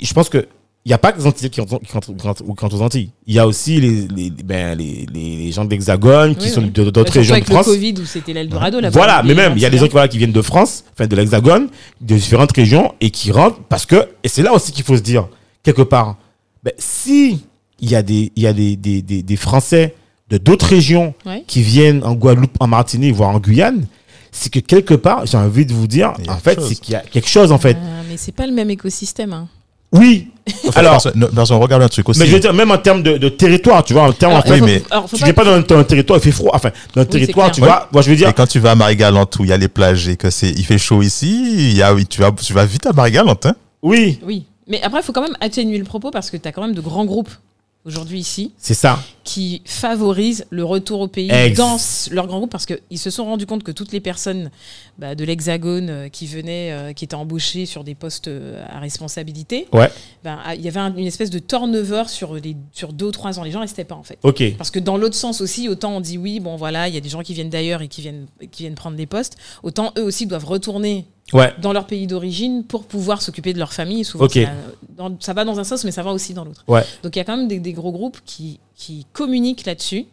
je 0.00 0.12
pense 0.12 0.28
que 0.28 0.46
il 0.86 0.90
n'y 0.90 0.92
a 0.92 0.98
pas 0.98 1.12
que 1.12 1.18
les 1.18 1.26
Antillais 1.26 1.48
qui 1.48 1.62
rentrent, 1.62 2.74
aux 2.76 2.82
Antilles. 2.82 3.08
Il 3.26 3.32
y 3.34 3.38
a 3.38 3.46
aussi 3.46 3.80
les, 3.80 4.06
les, 4.14 4.28
ben, 4.30 4.76
les, 4.76 5.06
les, 5.14 5.50
gens 5.50 5.64
de 5.64 5.70
l'Hexagone 5.70 6.36
qui 6.36 6.48
Oui, 6.48 6.52
sont 6.52 6.60
oui. 6.60 6.70
de- 6.70 6.90
d'autres 6.90 7.10
régions 7.14 7.32
de 7.32 7.36
avec 7.38 7.48
le 7.48 7.54
France. 7.54 7.64
Covid 7.64 7.94
où 8.02 8.04
c'était 8.04 8.34
l'Eldorado 8.34 8.80
là 8.80 8.90
Voilà, 8.90 9.22
mais 9.22 9.32
même, 9.32 9.54
il 9.56 9.62
y 9.62 9.64
a 9.64 9.70
des 9.70 9.78
gens 9.78 9.86
qui, 9.86 9.92
voilà, 9.92 10.08
qui 10.08 10.18
viennent 10.18 10.30
de 10.32 10.42
France, 10.42 10.84
enfin 10.92 11.06
de 11.06 11.16
l'Hexagone, 11.16 11.68
de 12.02 12.14
différentes 12.16 12.52
régions, 12.52 12.92
et 13.00 13.08
qui 13.08 13.32
rentrent 13.32 13.60
parce 13.70 13.86
que, 13.86 14.06
et 14.22 14.28
c'est 14.28 14.42
là 14.42 14.52
aussi 14.52 14.72
qu'il 14.72 14.84
faut 14.84 14.94
se 14.98 15.00
dire, 15.00 15.26
quelque 15.62 15.80
part, 15.80 16.18
ben, 16.62 16.74
si 16.76 17.40
il 17.80 17.90
y 17.90 17.96
a 17.96 18.02
des, 18.02 18.32
il 18.36 18.42
y 18.42 18.46
a 18.46 18.52
des, 18.52 18.76
des, 18.76 19.02
des, 19.02 19.22
des 19.22 19.36
Français 19.36 19.94
de 20.30 20.38
d'autres 20.38 20.66
régions 20.66 21.14
Ouais. 21.26 21.44
qui 21.46 21.62
viennent 21.62 22.02
en 22.04 22.14
Guadeloupe, 22.14 22.56
en 22.60 22.66
Martinique, 22.66 23.14
voire 23.14 23.30
en 23.30 23.38
Guyane, 23.38 23.86
c'est 24.32 24.50
que 24.52 24.58
quelque 24.60 24.94
part, 24.94 25.26
j'ai 25.26 25.36
envie 25.36 25.66
de 25.66 25.72
vous 25.72 25.86
dire, 25.86 26.12
en 26.28 26.38
fait, 26.38 26.58
c'est 26.60 26.74
qu'il 26.76 26.92
y 26.92 26.96
a 26.96 27.00
quelque 27.00 27.28
chose, 27.28 27.52
en 27.52 27.58
fait. 27.58 27.76
Ah, 27.80 28.02
mais 28.08 28.16
c'est 28.16 28.32
pas 28.32 28.46
le 28.46 28.52
même 28.52 28.70
écosystème. 28.70 29.32
hein. 29.32 29.48
Oui. 29.92 30.28
Alors, 30.74 31.00
parce, 31.34 31.48
qu'on 31.50 31.58
regarde 31.60 31.82
un 31.82 31.88
truc 31.88 32.08
aussi. 32.08 32.18
mais 32.18 32.26
je 32.26 32.32
veux 32.32 32.40
dire, 32.40 32.52
même 32.52 32.72
en 32.72 32.78
termes 32.78 33.02
de, 33.04 33.16
de 33.16 33.28
territoire, 33.28 33.84
tu 33.84 33.92
vois, 33.92 34.02
en 34.08 34.12
termes, 34.12 34.32
Alors, 34.32 34.44
en 34.44 34.48
fait, 34.48 34.58
faut- 34.58 34.64
mais 34.66 34.82
alors, 34.90 35.04
tu 35.08 35.16
pas- 35.18 35.24
viens 35.26 35.34
pas 35.34 35.44
dans 35.44 35.52
un, 35.52 35.60
dans 35.60 35.78
un 35.78 35.84
territoire, 35.84 36.18
il 36.18 36.22
fait 36.22 36.32
froid, 36.32 36.50
enfin, 36.52 36.70
dans 36.96 37.02
un 37.02 37.04
territoire, 37.04 37.52
tu 37.52 37.60
vois, 37.60 37.88
moi, 37.92 38.02
je 38.02 38.10
veux 38.10 38.16
dire, 38.16 38.28
Et 38.28 38.32
quand 38.32 38.46
tu 38.48 38.58
vas 38.58 38.72
à 38.72 38.74
Marie-Galante 38.74 39.36
où 39.38 39.44
il 39.44 39.50
y 39.50 39.52
a 39.52 39.56
les 39.56 39.68
plages 39.68 40.08
et 40.08 40.16
que 40.16 40.30
c'est, 40.30 40.50
il 40.50 40.64
fait 40.64 40.78
chaud 40.78 41.00
ici, 41.02 41.68
il 41.70 41.76
y 41.76 41.82
a, 41.82 41.94
oui, 41.94 42.06
tu 42.06 42.20
vas, 42.20 42.32
tu 42.32 42.52
vas 42.52 42.64
vite 42.66 42.86
à 42.86 42.92
Marie-Galante, 42.92 43.46
hein. 43.46 43.54
oui, 43.82 44.18
Oui, 44.26 44.46
mais 44.66 44.82
après, 44.82 44.98
il 45.00 45.04
faut 45.04 45.12
quand 45.12 45.22
même 45.22 45.36
atténuer 45.40 45.78
le 45.78 45.84
propos 45.84 46.10
parce 46.10 46.28
que 46.30 46.36
tu 46.36 46.48
as 46.48 46.50
quand 46.52 46.62
même 46.62 46.74
de 46.74 46.80
grands 46.80 47.04
groupes 47.04 47.30
aujourd'hui 47.86 48.18
ici 48.18 48.52
c'est 48.58 48.74
ça. 48.74 48.98
qui 49.24 49.60
favorisent 49.66 50.46
le 50.50 50.64
retour 50.64 51.00
au 51.00 51.08
pays 51.08 51.30
Ex- 51.30 51.56
dans 51.58 51.76
leur 52.14 52.26
grand 52.26 52.38
groupe 52.38 52.50
parce 52.50 52.66
qu'ils 52.66 52.98
se 52.98 53.10
sont 53.10 53.24
rendus 53.24 53.46
compte 53.46 53.62
que 53.62 53.72
toutes 53.72 53.92
les 53.92 54.00
personnes 54.00 54.50
bah, 54.98 55.14
de 55.14 55.24
l'Hexagone 55.24 55.90
euh, 55.90 56.08
qui 56.08 56.26
venaient, 56.26 56.72
euh, 56.72 56.92
qui 56.92 57.04
étaient 57.04 57.14
embauchées 57.14 57.66
sur 57.66 57.84
des 57.84 57.94
postes 57.94 58.28
euh, 58.28 58.64
à 58.68 58.78
responsabilité, 58.78 59.66
Ouais, 59.72 59.90
ben, 60.22 60.38
ah, 60.44 60.54
il 60.54 60.62
y 60.62 60.68
avait 60.68 60.80
un- 60.80 60.94
une 60.96 61.06
espèce 61.06 61.30
de 61.30 61.38
turnover 61.38 62.04
sur, 62.08 62.34
les, 62.34 62.56
sur 62.72 62.92
deux 62.92 63.06
ou 63.06 63.10
trois 63.12 63.38
ans. 63.38 63.42
Les 63.42 63.50
gens 63.50 63.60
restaient 63.60 63.84
pas 63.84 63.94
en 63.96 64.02
fait. 64.02 64.18
Parce 64.56 64.70
que 64.70 64.78
dans 64.78 64.96
l'autre 64.96 65.16
sens 65.16 65.40
aussi, 65.40 65.68
autant 65.68 65.96
on 65.96 66.00
dit 66.00 66.16
oui, 66.18 66.40
bon 66.40 66.56
voilà, 66.56 66.88
il 66.88 66.94
y 66.94 66.98
a 66.98 67.00
des 67.00 67.08
gens 67.08 67.22
qui 67.22 67.34
viennent 67.34 67.50
d'ailleurs 67.50 67.82
et 67.82 67.88
qui 67.88 68.00
viennent, 68.00 68.26
qui 68.50 68.62
viennent 68.62 68.74
prendre 68.74 68.96
des 68.96 69.06
postes, 69.06 69.36
autant 69.62 69.92
eux 69.98 70.02
aussi 70.02 70.26
doivent 70.26 70.46
retourner 70.46 71.06
Ouais. 71.32 71.52
dans 71.60 71.72
leur 71.72 71.86
pays 71.86 72.06
d'origine 72.06 72.64
pour 72.64 72.84
pouvoir 72.84 73.22
s'occuper 73.22 73.52
de 73.54 73.58
leur 73.58 73.72
famille. 73.72 74.04
Souvent, 74.04 74.28
ça, 74.28 74.40
dans- 74.96 75.16
ça 75.20 75.32
va 75.32 75.44
dans 75.44 75.58
un 75.58 75.64
sens, 75.64 75.84
mais 75.84 75.90
ça 75.90 76.02
va 76.02 76.12
aussi 76.12 76.34
dans 76.34 76.44
l'autre. 76.44 76.64
Ouais. 76.68 76.84
Donc 77.02 77.16
il 77.16 77.18
y 77.18 77.22
a 77.22 77.24
quand 77.24 77.36
même 77.36 77.48
des, 77.48 77.58
des 77.60 77.72
gros 77.72 77.92
groupes 77.92 78.18
qui, 78.26 78.60
qui 78.76 79.06
communiquent 79.12 79.64
là-dessus. 79.64 80.04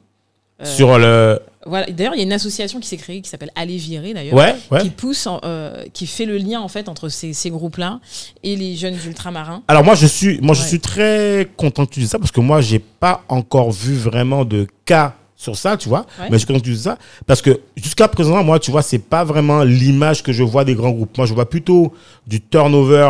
Euh, 0.61 0.65
Sur 0.65 0.97
le. 0.99 1.39
voilà. 1.65 1.87
D'ailleurs, 1.87 2.13
il 2.13 2.19
y 2.19 2.21
a 2.21 2.23
une 2.23 2.31
association 2.33 2.79
qui 2.79 2.87
s'est 2.87 2.97
créée 2.97 3.19
qui 3.21 3.29
s'appelle 3.29 3.51
Aller 3.55 3.77
Virer 3.77 4.13
d'ailleurs. 4.13 4.35
Ouais, 4.35 4.55
ouais. 4.69 4.81
Qui 4.83 4.89
pousse, 4.91 5.25
en- 5.27 5.41
euh, 5.43 5.83
qui 5.91 6.05
fait 6.07 6.25
le 6.25 6.37
lien 6.37 6.61
en 6.61 6.67
fait 6.67 6.87
entre 6.87 7.09
ces, 7.09 7.33
ces 7.33 7.49
groupes-là 7.49 7.99
et 8.43 8.55
les 8.55 8.75
jeunes 8.75 8.95
ultramarins. 9.05 9.63
Alors 9.67 9.83
moi 9.83 9.95
je 9.95 10.05
suis 10.07 10.39
moi 10.41 10.53
je 10.55 10.63
suis 10.63 10.79
très 10.79 11.49
content 11.57 11.85
que 11.87 11.93
tu 11.95 11.99
dises 11.99 12.09
ça 12.09 12.19
parce 12.19 12.31
que 12.31 12.41
moi 12.41 12.61
j'ai 12.61 12.79
pas 12.79 13.23
encore 13.27 13.71
vu 13.71 13.95
vraiment 13.95 14.45
de 14.45 14.67
cas 14.85 15.15
sur 15.41 15.55
ça, 15.57 15.75
tu 15.75 15.89
vois. 15.89 16.05
Ouais. 16.19 16.27
Mais 16.29 16.37
je 16.37 16.45
dises 16.45 16.83
ça 16.83 16.97
parce 17.25 17.41
que 17.41 17.59
jusqu'à 17.75 18.07
présent 18.07 18.43
moi 18.43 18.59
tu 18.59 18.69
vois 18.69 18.83
c'est 18.83 18.99
pas 18.99 19.23
vraiment 19.23 19.63
l'image 19.63 20.21
que 20.21 20.31
je 20.31 20.43
vois 20.43 20.63
des 20.65 20.75
grands 20.75 20.91
groupes. 20.91 21.17
Moi 21.17 21.25
je 21.25 21.33
vois 21.33 21.49
plutôt 21.49 21.93
du 22.27 22.39
turnover 22.41 23.09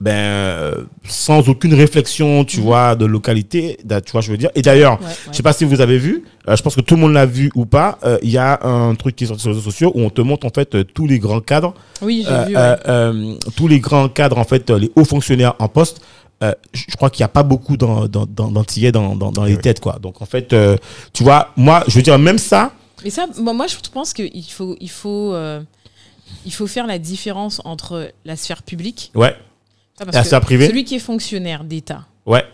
ben 0.00 0.12
euh, 0.14 0.84
sans 1.08 1.48
aucune 1.48 1.74
réflexion, 1.74 2.44
tu 2.44 2.60
vois, 2.60 2.94
de 2.94 3.04
localité, 3.04 3.78
tu 3.82 4.12
vois 4.12 4.20
je 4.20 4.30
veux 4.30 4.36
dire. 4.36 4.50
Et 4.54 4.62
d'ailleurs, 4.62 5.00
Ouais, 5.00 5.06
ouais. 5.06 5.12
je 5.32 5.36
sais 5.36 5.42
pas 5.42 5.52
si 5.52 5.64
vous 5.64 5.80
avez 5.80 5.98
vu, 5.98 6.22
euh, 6.48 6.54
je 6.54 6.62
pense 6.62 6.76
que 6.76 6.80
tout 6.82 6.94
le 6.94 7.00
monde 7.00 7.14
l'a 7.14 7.26
vu 7.26 7.50
ou 7.56 7.66
pas, 7.66 7.98
euh, 8.04 8.16
il 8.22 8.30
y 8.30 8.38
a 8.38 8.60
un 8.64 8.94
truc 8.94 9.16
qui 9.16 9.24
est 9.24 9.26
sur 9.26 9.34
les 9.36 9.42
réseaux 9.42 9.60
sociaux 9.70 9.90
où 9.96 10.02
on 10.02 10.10
te 10.10 10.20
montre 10.20 10.46
en 10.46 10.50
fait 10.50 10.74
euh, 10.76 10.84
tous 10.84 11.08
les 11.08 11.18
grands 11.18 11.40
cadres 11.40 11.74
Oui, 12.00 12.24
j'ai 12.28 12.44
vu. 12.50 12.56
ouais. 12.56 13.38
tous 13.56 13.66
les 13.66 13.80
grands 13.80 14.08
cadres, 14.08 14.38
en 14.38 14.44
fait, 14.44 14.70
les 14.70 14.92
hauts 14.94 15.04
fonctionnaires 15.04 15.54
en 15.58 15.66
poste, 15.68 16.00
euh, 16.42 16.52
je 16.72 16.94
crois 16.96 17.10
qu'il 17.10 17.20
n'y 17.22 17.24
a 17.26 17.28
pas 17.28 17.42
beaucoup 17.42 17.76
d'an- 17.76 18.06
d'an- 18.08 18.26
d'an- 18.26 18.50
d'antillais 18.52 18.92
dans, 18.92 19.16
dans, 19.16 19.32
dans 19.32 19.44
les 19.44 19.56
Oui. 19.56 19.60
têtes, 19.60 19.80
quoi. 19.80 19.98
Donc, 20.00 20.22
en 20.22 20.26
fait, 20.26 20.52
euh, 20.52 20.76
tu 21.12 21.22
vois, 21.24 21.52
moi, 21.56 21.82
je 21.88 21.94
veux 21.96 22.02
dire, 22.02 22.18
même 22.18 22.38
ça, 22.38 22.72
Mais 23.04 23.10
ça, 23.10 23.26
moi, 23.38 23.52
moi, 23.52 23.66
je 23.66 23.76
pense 23.92 24.12
qu'il 24.12 24.44
faut, 24.44 24.76
il 24.80 24.90
faut, 24.90 25.32
euh, 25.34 25.60
il 26.44 26.52
faut 26.52 26.66
faire 26.66 26.86
la 26.86 26.98
différence 26.98 27.60
entre 27.64 28.12
la 28.24 28.36
sphère 28.36 28.62
publique 28.62 29.10
ouais, 29.14 29.34
Ah, 30.00 30.04
parce 30.04 30.14
La 30.14 30.22
que 30.22 30.26
sphère 30.26 30.40
privée 30.40 30.66
Celui 30.68 30.84
qui 30.84 30.94
est 30.96 31.00
fonctionnaire 31.00 31.64
d'État, 31.64 32.06
ouais, 32.26 32.44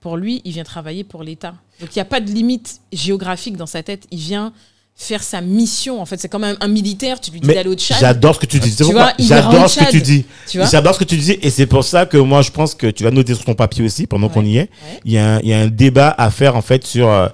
pour 0.00 0.16
lui, 0.16 0.40
il 0.44 0.52
vient 0.52 0.64
travailler 0.64 1.04
pour 1.04 1.22
l'État. 1.22 1.54
Donc 1.80 1.94
il 1.94 1.98
n'y 1.98 2.02
a 2.02 2.06
pas 2.06 2.20
de 2.20 2.30
limite 2.30 2.80
géographique 2.92 3.56
dans 3.56 3.66
sa 3.66 3.82
tête. 3.82 4.06
Il 4.10 4.18
vient 4.18 4.52
faire 5.00 5.22
sa 5.22 5.40
mission. 5.40 6.00
En 6.00 6.04
fait, 6.04 6.20
c'est 6.20 6.28
comme 6.28 6.44
un, 6.44 6.56
un 6.60 6.68
militaire. 6.68 7.20
Tu 7.20 7.30
lui 7.30 7.40
dis 7.40 7.48
d'aller 7.48 7.70
au 7.70 7.74
Tchad. 7.74 7.96
j'adore 7.98 8.34
ce 8.34 8.40
que 8.40 8.46
tu 8.46 8.60
dis. 8.60 8.76
J'adore 9.18 9.68
ce 9.70 9.80
que 9.80 9.90
tu 9.90 10.00
dis. 10.02 10.26
Tu 10.46 10.58
vois 10.58 10.66
J'adore 10.68 10.94
ce 10.94 10.98
que 11.00 11.04
tu 11.04 11.16
dis. 11.16 11.38
Et 11.40 11.48
c'est 11.50 11.66
pour 11.66 11.84
ça 11.84 12.04
que 12.04 12.18
moi, 12.18 12.42
je 12.42 12.50
pense 12.50 12.74
que 12.74 12.86
tu 12.88 13.02
vas 13.04 13.10
noter 13.10 13.34
sur 13.34 13.44
ton 13.44 13.54
papier 13.54 13.84
aussi, 13.84 14.06
pendant 14.06 14.28
qu'on 14.28 14.44
y 14.44 14.58
est. 14.58 14.60
Ouais. 14.60 15.00
Il 15.06 15.12
y, 15.12 15.18
a 15.18 15.36
un, 15.36 15.40
il 15.40 15.48
y 15.48 15.54
a 15.54 15.58
un 15.60 15.68
débat 15.68 16.14
à 16.18 16.30
faire, 16.30 16.54
en 16.54 16.60
fait, 16.62 16.86
sur, 16.86 17.08
euh, 17.08 17.28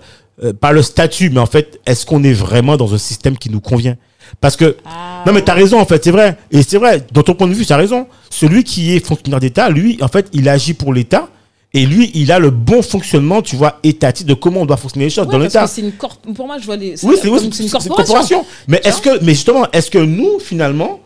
euh, 0.45 0.53
pas 0.53 0.71
le 0.71 0.81
statut, 0.83 1.29
mais 1.31 1.41
en 1.41 1.47
fait, 1.47 1.81
est-ce 1.87 2.07
qu'on 2.07 2.23
est 2.23 2.33
vraiment 2.33 2.77
dans 2.77 2.95
un 2.95 2.99
système 2.99 3.37
qui 3.37 3.51
nous 3.51 3.61
convient? 3.61 3.97
Parce 4.41 4.57
que 4.57 4.77
Ah, 4.85 5.25
Non, 5.27 5.33
mais 5.33 5.43
t'as 5.43 5.55
raison, 5.55 5.81
en 5.81 5.87
fait, 5.87 6.03
c'est 6.05 6.11
vrai. 6.13 6.37
Et 6.53 6.63
c'est 6.63 6.79
vrai, 6.79 7.05
dans 7.13 7.23
ton 7.25 7.35
point 7.35 7.49
de 7.49 7.55
vue, 7.55 7.67
t'as 7.67 7.77
raison. 7.77 8.07
Celui 8.31 8.63
qui 8.63 8.95
est 8.95 9.05
fonctionnaire 9.05 9.41
d'État, 9.41 9.71
lui, 9.71 9.99
en 10.03 10.09
fait, 10.09 10.29
il 10.33 10.49
agit 10.49 10.75
pour 10.75 10.95
l'État. 10.95 11.29
Et 11.75 11.85
lui, 11.85 12.11
il 12.15 12.33
a 12.33 12.39
le 12.39 12.51
bon 12.51 12.81
fonctionnement, 12.81 13.43
tu 13.43 13.55
vois, 13.57 13.81
étatique 13.83 14.27
de 14.27 14.35
comment 14.35 14.61
on 14.63 14.67
doit 14.67 14.77
fonctionner 14.79 15.07
les 15.07 15.11
choses 15.11 15.27
ouais, 15.27 15.33
dans 15.33 15.39
l'État. 15.39 15.65
que 15.65 15.71
c'est 15.71 15.83
une 15.83 15.91
corp- 15.93 16.21
Pour 16.35 16.47
moi, 16.47 16.59
je 16.59 16.65
vois 16.65 16.77
les. 16.77 17.05
Oui, 17.05 17.17
c'est 17.21 17.63
une 17.65 17.71
corporation. 17.71 18.47
Mais 18.69 18.81
est-ce 18.85 19.03
que, 19.03 19.23
mais 19.23 19.35
justement, 19.35 19.71
est-ce 19.73 19.91
que 19.91 19.99
nous, 19.99 20.39
finalement, 20.39 21.01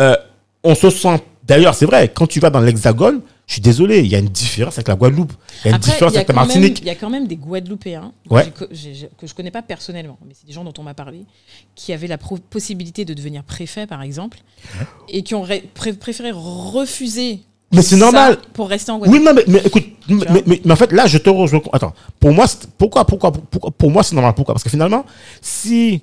euh, 0.00 0.16
on 0.62 0.74
se 0.74 0.88
sent. 0.90 1.20
D'ailleurs, 1.46 1.74
c'est 1.74 1.84
vrai, 1.84 2.08
quand 2.08 2.26
tu 2.26 2.40
vas 2.40 2.48
dans 2.48 2.60
l'Hexagone, 2.60 3.20
je 3.46 3.52
suis 3.54 3.60
désolé, 3.60 3.98
il 3.98 4.06
y 4.06 4.14
a 4.14 4.18
une 4.18 4.30
différence 4.30 4.78
avec 4.78 4.88
la 4.88 4.94
Guadeloupe. 4.94 5.34
Il 5.34 5.64
y 5.64 5.66
a 5.66 5.70
une 5.70 5.74
Après, 5.74 5.90
différence 5.92 6.14
a 6.14 6.16
avec 6.20 6.28
la 6.28 6.34
quand 6.34 6.40
même- 6.40 6.46
Martinique. 6.48 6.78
Il 6.80 6.86
y 6.86 6.90
a 6.90 6.94
quand 6.94 7.10
même 7.10 7.26
des 7.26 7.36
Guadeloupéens 7.36 8.12
que 8.26 8.32
Ouais. 8.34 8.44
j'ai 8.44 8.50
co- 8.50 8.64
j'ai- 8.72 8.94
j'ai- 8.94 9.10
que 9.18 9.26
je 9.26 9.34
connais 9.34 9.50
pas 9.50 9.60
personnellement, 9.60 10.16
mais 10.26 10.32
c'est 10.34 10.46
des 10.46 10.54
gens 10.54 10.64
dont 10.64 10.72
on 10.78 10.82
m'a 10.82 10.94
parlé, 10.94 11.26
qui 11.74 11.92
avaient 11.92 12.06
la 12.06 12.16
possibilité 12.16 13.04
de 13.04 13.12
devenir 13.12 13.42
préfet, 13.44 13.86
par 13.86 14.00
exemple, 14.00 14.38
et 15.10 15.22
qui 15.22 15.34
ont 15.34 15.42
ré- 15.42 15.68
pré- 15.74 15.92
préféré 15.92 16.30
refuser. 16.32 17.40
Mais 17.74 17.82
c'est 17.82 17.96
normal. 17.96 18.38
Pour 18.52 18.68
rester 18.68 18.90
en 18.92 18.98
Guadeloupe. 18.98 19.18
Oui, 19.20 19.24
non, 19.24 19.32
mais, 19.34 19.44
mais 19.46 19.62
écoute, 19.64 19.84
mais, 20.08 20.42
mais- 20.46 20.60
mais 20.64 20.72
en 20.72 20.76
fait, 20.76 20.92
là, 20.92 21.06
je 21.06 21.18
te 21.18 21.30
rejoins. 21.30 21.60
Attends, 21.72 21.92
pour 22.20 22.32
moi, 22.32 22.46
c'est- 22.46 22.66
pourquoi, 22.78 23.04
pourquoi, 23.06 23.32
pourquoi, 23.32 23.70
pour 23.70 23.90
moi, 23.90 24.02
c'est 24.02 24.14
normal. 24.14 24.34
Pourquoi? 24.34 24.54
Parce 24.54 24.64
que 24.64 24.70
finalement, 24.70 25.04
si 25.40 26.02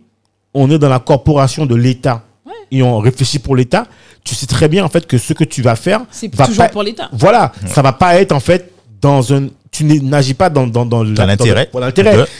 on 0.53 0.69
est 0.69 0.79
dans 0.79 0.89
la 0.89 0.99
corporation 0.99 1.65
de 1.65 1.75
l'État 1.75 2.23
et 2.71 2.81
on 2.83 2.99
réfléchit 2.99 3.39
pour 3.39 3.55
l'État, 3.55 3.85
tu 4.23 4.35
sais 4.35 4.45
très 4.45 4.67
bien, 4.67 4.83
en 4.85 4.89
fait, 4.89 5.05
que 5.07 5.17
ce 5.17 5.33
que 5.33 5.43
tu 5.43 5.61
vas 5.61 5.75
faire 5.75 6.01
C'est 6.11 6.33
va 6.35 6.45
toujours 6.45 6.65
pas- 6.65 6.69
pour 6.69 6.83
l'État. 6.83 7.09
Voilà, 7.13 7.51
ça 7.67 7.81
va 7.81 7.93
pas 7.93 8.15
être, 8.19 8.31
en 8.31 8.39
fait, 8.39 8.71
dans 9.01 9.33
un. 9.33 9.47
Tu 9.71 9.85
n'agis 9.85 10.33
pas 10.33 10.49
dans, 10.49 10.67
dans, 10.67 10.85
dans, 10.85 11.01
l'intérêt 11.01 11.69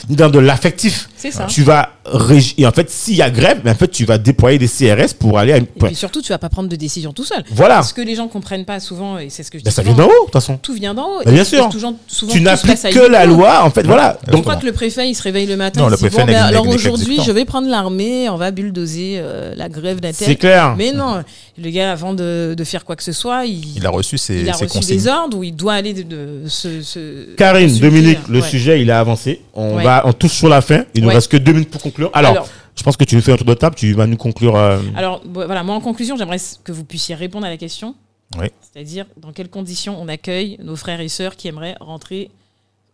ni 0.08 0.16
dans 0.16 0.28
de 0.28 0.38
l'affectif. 0.38 1.08
Ça. 1.30 1.44
Tu 1.44 1.62
vas 1.62 1.90
régir. 2.04 2.54
Et 2.58 2.66
en 2.66 2.72
fait, 2.72 2.90
s'il 2.90 3.14
y 3.16 3.22
a 3.22 3.30
grève, 3.30 3.60
mais 3.64 3.70
en 3.70 3.74
fait, 3.74 3.88
tu 3.88 4.04
vas 4.04 4.18
déployer 4.18 4.58
des 4.58 4.66
CRS 4.68 5.14
pour 5.18 5.38
aller 5.38 5.52
à 5.52 5.58
une. 5.58 5.64
Et 5.64 5.84
puis 5.86 5.94
surtout, 5.94 6.20
tu 6.22 6.30
vas 6.30 6.38
pas 6.38 6.48
prendre 6.48 6.68
de 6.68 6.76
décision 6.76 7.12
tout 7.12 7.24
seul. 7.24 7.44
Voilà. 7.50 7.82
Ce 7.82 7.94
que 7.94 8.02
les 8.02 8.14
gens 8.16 8.28
comprennent 8.28 8.64
pas 8.64 8.80
souvent, 8.80 9.18
et 9.18 9.30
c'est 9.30 9.42
ce 9.42 9.50
que 9.50 9.58
je 9.58 9.62
dis 9.62 9.66
Ben, 9.66 9.70
ça 9.70 9.82
souvent, 9.82 9.94
vient 9.94 10.04
d'en 10.06 10.10
haut, 10.10 10.20
de 10.20 10.24
toute 10.24 10.32
façon. 10.32 10.56
Tout 10.60 10.72
vient 10.74 10.94
d'en 10.94 11.06
haut. 11.06 11.22
Ben, 11.24 11.32
bien 11.32 11.42
Et- 11.42 11.46
sûr. 11.46 11.70
souvent- 11.72 11.96
souvent, 12.08 12.32
Tu 12.32 12.40
n'appliques 12.40 12.90
que 12.90 13.10
la 13.10 13.24
loi, 13.26 13.64
en 13.64 13.70
fait, 13.70 13.86
voilà. 13.86 14.18
Je 14.26 14.32
Donc, 14.32 14.42
crois 14.42 14.56
que 14.56 14.66
le 14.66 14.72
préfet, 14.72 15.08
il 15.08 15.14
se 15.14 15.22
réveille 15.22 15.46
le 15.46 15.56
matin. 15.56 15.80
Non, 15.80 15.88
le 15.88 15.96
dit, 15.96 16.02
préfet 16.02 16.18
bon, 16.22 16.26
ben, 16.26 16.42
alors 16.42 16.66
aujourd'hui, 16.68 17.20
je 17.24 17.30
vais 17.30 17.44
prendre 17.44 17.68
l'armée, 17.68 18.28
on 18.28 18.36
va 18.36 18.50
bulldozer 18.50 19.16
euh, 19.18 19.54
la 19.56 19.68
grève 19.68 20.00
d'un 20.00 20.12
c'est 20.12 20.36
clair. 20.36 20.74
Mais 20.76 20.92
non, 20.92 21.22
le 21.58 21.70
gars, 21.70 21.92
avant 21.92 22.14
de, 22.14 22.54
de 22.56 22.64
faire 22.64 22.84
quoi 22.84 22.96
que 22.96 23.02
ce 23.02 23.12
soit, 23.12 23.44
il, 23.46 23.76
Il 23.76 23.86
a 23.86 23.90
reçu 23.90 24.18
ses, 24.18 24.40
il 24.40 24.48
a 24.50 24.54
ses 24.54 24.64
reçu 24.64 24.78
consignes. 24.78 24.96
des 24.96 25.08
ordres 25.08 25.38
où 25.38 25.44
il 25.44 25.54
doit 25.54 25.74
aller 25.74 25.92
de, 25.94 26.42
se, 26.48 27.34
Karine. 27.36 27.78
Dominique, 27.78 28.18
le 28.28 28.40
sujet, 28.40 28.80
il 28.80 28.90
a 28.90 28.98
avancé. 29.00 29.40
On 29.54 29.76
va, 29.76 30.02
on 30.06 30.12
touche 30.12 30.32
sur 30.32 30.48
la 30.48 30.60
fin. 30.60 30.84
Il 30.94 31.04
nous 31.04 31.10
Ouais. 31.12 31.16
reste 31.16 31.30
que 31.30 31.36
deux 31.36 31.52
minutes 31.52 31.70
pour 31.70 31.80
conclure. 31.82 32.10
Alors, 32.14 32.32
Alors- 32.32 32.48
je 32.76 32.82
pense 32.82 32.96
que 32.96 33.04
tu 33.04 33.14
nous 33.16 33.22
fais 33.22 33.32
un 33.32 33.36
tour 33.36 33.46
de 33.46 33.54
table. 33.54 33.74
Tu 33.76 33.92
vas 33.94 34.06
nous 34.06 34.16
conclure. 34.16 34.56
euh, 34.56 34.78
Alors, 34.96 35.20
voilà, 35.32 35.62
moi 35.62 35.74
en 35.74 35.80
conclusion, 35.80 36.16
j'aimerais 36.16 36.38
que 36.64 36.72
vous 36.72 36.84
puissiez 36.84 37.14
répondre 37.14 37.46
à 37.46 37.50
la 37.50 37.56
question. 37.56 37.94
Oui. 38.38 38.46
C'est-à-dire, 38.60 39.04
dans 39.18 39.32
quelles 39.32 39.50
conditions 39.50 40.00
on 40.00 40.08
accueille 40.08 40.56
nos 40.62 40.76
frères 40.76 41.00
et 41.00 41.08
sœurs 41.08 41.36
qui 41.36 41.48
aimeraient 41.48 41.76
rentrer 41.80 42.30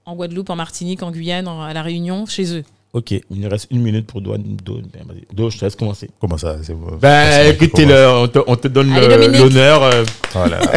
en 0.05 0.15
Guadeloupe, 0.17 0.51
en 0.51 0.57
Martinique, 0.57 1.03
en 1.03 1.11
Guyane, 1.13 1.47
en- 1.47 1.63
à 1.63 1.73
La 1.73 1.83
Réunion, 1.83 2.27
chez 2.27 2.53
eux? 2.57 2.65
Ok, 2.95 3.11
il 3.13 3.23
nous 3.31 3.49
reste 3.51 3.67
une 3.71 3.83
minute 3.83 4.07
pour 4.07 4.23
Douane. 4.23 4.43
Do, 4.65 4.81
ben, 4.93 5.51
je 5.51 5.59
te 5.59 5.65
laisse 5.67 5.77
commencer. 5.77 6.09
Comment 6.19 6.39
ça 6.39 6.57
c'est- 6.63 6.75
Ben, 7.01 7.55
écoutez, 7.55 7.85
le, 7.85 8.09
on, 8.09 8.27
te, 8.29 8.39
on 8.47 8.57
te 8.57 8.67
donne 8.67 8.91
Allez, 8.95 9.07
le- 9.07 9.17
Dominique. 9.27 9.41
l'honneur. 9.41 9.83
euh. 9.83 10.05
Voilà. 10.33 10.59
ça 10.63 10.73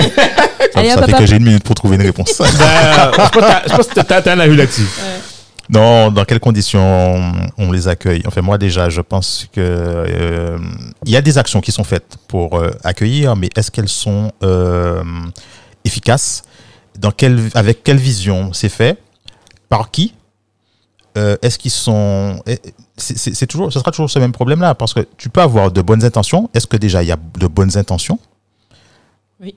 Allez, 0.75 0.89
ça 0.89 1.04
fait 1.04 1.13
que 1.13 1.25
j'ai 1.25 1.38
une 1.38 1.45
minute 1.45 1.63
pour 1.63 1.73
trouver 1.73 1.95
une 1.95 2.01
réponse. 2.01 2.38
Ben, 2.38 2.45
je 2.47 3.15
pense 3.15 3.30
que 3.32 3.39
t'as- 3.39 3.63
je 3.67 3.75
pense 3.77 3.88
que 3.88 3.93
t'as 4.01 4.21
t'as 4.21 4.34
un 4.36 4.39
avis 4.41 4.58
là-dessus. 4.58 4.86
Non, 5.72 6.12
dans 6.12 6.26
quelles 6.26 6.42
conditions 6.42 7.34
on, 7.58 7.72
les 7.72 7.88
accueille? 7.88 8.22
Enfin, 8.26 8.42
moi 8.42 8.58
déjà, 8.58 8.90
je 8.90 9.00
pense 9.00 9.48
que 9.54 9.62
euh, 9.62 10.60
il 11.06 11.12
y 11.12 11.16
a 11.16 11.22
des 11.22 11.38
actions 11.38 11.62
qui 11.62 11.72
sont 11.72 11.86
faites 11.86 12.18
pour 12.28 12.60
euh, 12.60 12.72
accueillir, 12.84 13.38
mais 13.38 13.50
est-ce 13.56 13.72
qu'elles 13.72 13.88
sont 13.88 14.34
euh, 14.44 15.02
efficaces? 15.86 16.44
Dans 17.00 17.12
quelle, 17.12 17.50
avec 17.54 17.86
quelle 17.86 17.98
vision 17.98 18.52
c'est 18.52 18.68
fait? 18.68 19.02
Par 19.70 19.92
qui? 19.92 20.14
Euh, 21.18 21.38
Est-ce 21.42 21.58
qu'ils 21.58 21.72
sont. 21.72 22.42
eh, 22.46 22.60
c'est 22.98 23.48
toujours, 23.48 23.72
ce 23.72 23.80
sera 23.80 23.92
toujours 23.92 24.10
ce 24.10 24.20
même 24.20 24.32
problème-là, 24.34 24.76
parce 24.76 24.94
que 24.94 25.08
tu 25.18 25.30
peux 25.30 25.42
avoir 25.42 25.72
de 25.72 25.82
bonnes 25.82 26.04
intentions. 26.04 26.50
Est-ce 26.54 26.68
que 26.68 26.78
déjà 26.78 27.02
il 27.02 27.08
y 27.08 27.12
a 27.12 27.18
de 27.18 27.48
bonnes 27.48 27.78
intentions? 27.78 28.20
Oui. 29.40 29.56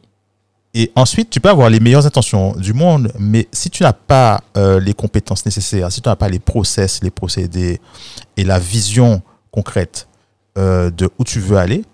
Et 0.76 0.90
ensuite, 0.96 1.30
tu 1.30 1.40
peux 1.40 1.48
avoir 1.50 1.70
les 1.70 1.78
meilleures 1.78 2.04
intentions 2.04 2.52
du 2.56 2.72
monde, 2.72 3.12
mais 3.18 3.46
si 3.52 3.70
tu 3.70 3.84
n'as 3.84 3.92
pas 3.92 4.42
euh, 4.56 4.80
les 4.80 4.92
compétences 4.92 5.44
nécessaires, 5.46 5.92
si 5.92 6.00
tu 6.00 6.08
n'as 6.08 6.16
pas 6.16 6.28
les 6.28 6.40
process, 6.40 7.00
les 7.02 7.12
procédés 7.12 7.80
et 8.36 8.42
la 8.44 8.58
vision 8.58 9.22
concrète 9.52 10.08
euh, 10.58 10.90
de 10.90 11.08
où 11.18 11.22
tu 11.24 11.38
veux 11.38 11.58
aller, 11.58 11.84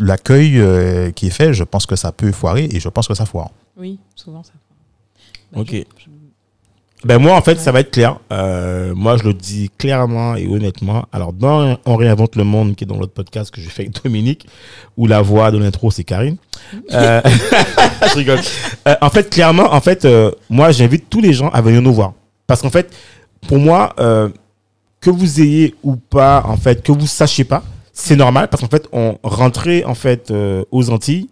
l'accueil 0.00 0.58
euh, 0.58 1.12
qui 1.12 1.28
est 1.28 1.30
fait, 1.30 1.52
je 1.54 1.62
pense 1.62 1.86
que 1.86 1.94
ça 1.94 2.10
peut 2.10 2.32
foirer 2.32 2.68
et 2.72 2.80
je 2.80 2.88
pense 2.88 3.06
que 3.06 3.14
ça 3.14 3.26
foire. 3.26 3.50
Oui, 3.76 3.98
souvent 4.16 4.42
ça. 4.42 4.52
Bah, 5.52 5.60
Ok. 5.60 5.68
je- 5.70 5.76
je- 5.76 6.10
Ben 7.04 7.18
moi, 7.18 7.34
en 7.34 7.42
fait, 7.42 7.58
ça 7.60 7.70
va 7.70 7.80
être 7.80 7.90
clair. 7.90 8.18
Euh, 8.32 8.94
moi, 8.94 9.18
je 9.18 9.24
le 9.24 9.34
dis 9.34 9.70
clairement 9.76 10.36
et 10.36 10.46
honnêtement. 10.46 11.04
Alors, 11.12 11.34
dans 11.34 11.76
On 11.84 11.96
réinvente 11.96 12.34
le 12.36 12.44
monde, 12.44 12.74
qui 12.74 12.84
est 12.84 12.86
dans 12.86 12.96
l'autre 12.96 13.12
podcast 13.12 13.50
que 13.50 13.60
j'ai 13.60 13.68
fait 13.68 13.82
avec 13.82 14.02
Dominique, 14.02 14.46
où 14.96 15.06
la 15.06 15.20
voix 15.20 15.50
de 15.50 15.58
l'intro, 15.58 15.90
c'est 15.90 16.04
Karine. 16.04 16.36
Euh, 16.92 17.20
je 18.02 18.16
rigole. 18.16 18.40
Euh, 18.88 18.94
en 19.00 19.10
fait, 19.10 19.28
clairement, 19.28 19.74
en 19.74 19.80
fait, 19.80 20.08
moi, 20.48 20.70
j'invite 20.70 21.10
tous 21.10 21.20
les 21.20 21.32
gens 21.32 21.50
à 21.50 21.60
venir 21.60 21.82
nous 21.82 21.92
voir. 21.92 22.14
Parce 22.46 22.62
qu'en 22.62 22.70
fait, 22.70 22.92
pour 23.46 23.58
moi, 23.58 23.94
que 23.96 25.10
vous 25.10 25.40
ayez 25.40 25.74
ou 25.82 25.96
pas, 25.96 26.42
en 26.46 26.56
fait, 26.56 26.82
que 26.82 26.90
vous 26.90 27.06
sachiez 27.06 27.44
pas, 27.44 27.62
c'est 27.92 28.16
normal. 28.16 28.48
Parce 28.48 28.62
qu'en 28.62 28.68
fait, 28.68 28.88
on 28.92 29.18
rentrait, 29.22 29.84
en 29.84 29.94
fait, 29.94 30.32
aux 30.70 30.90
Antilles, 30.90 31.28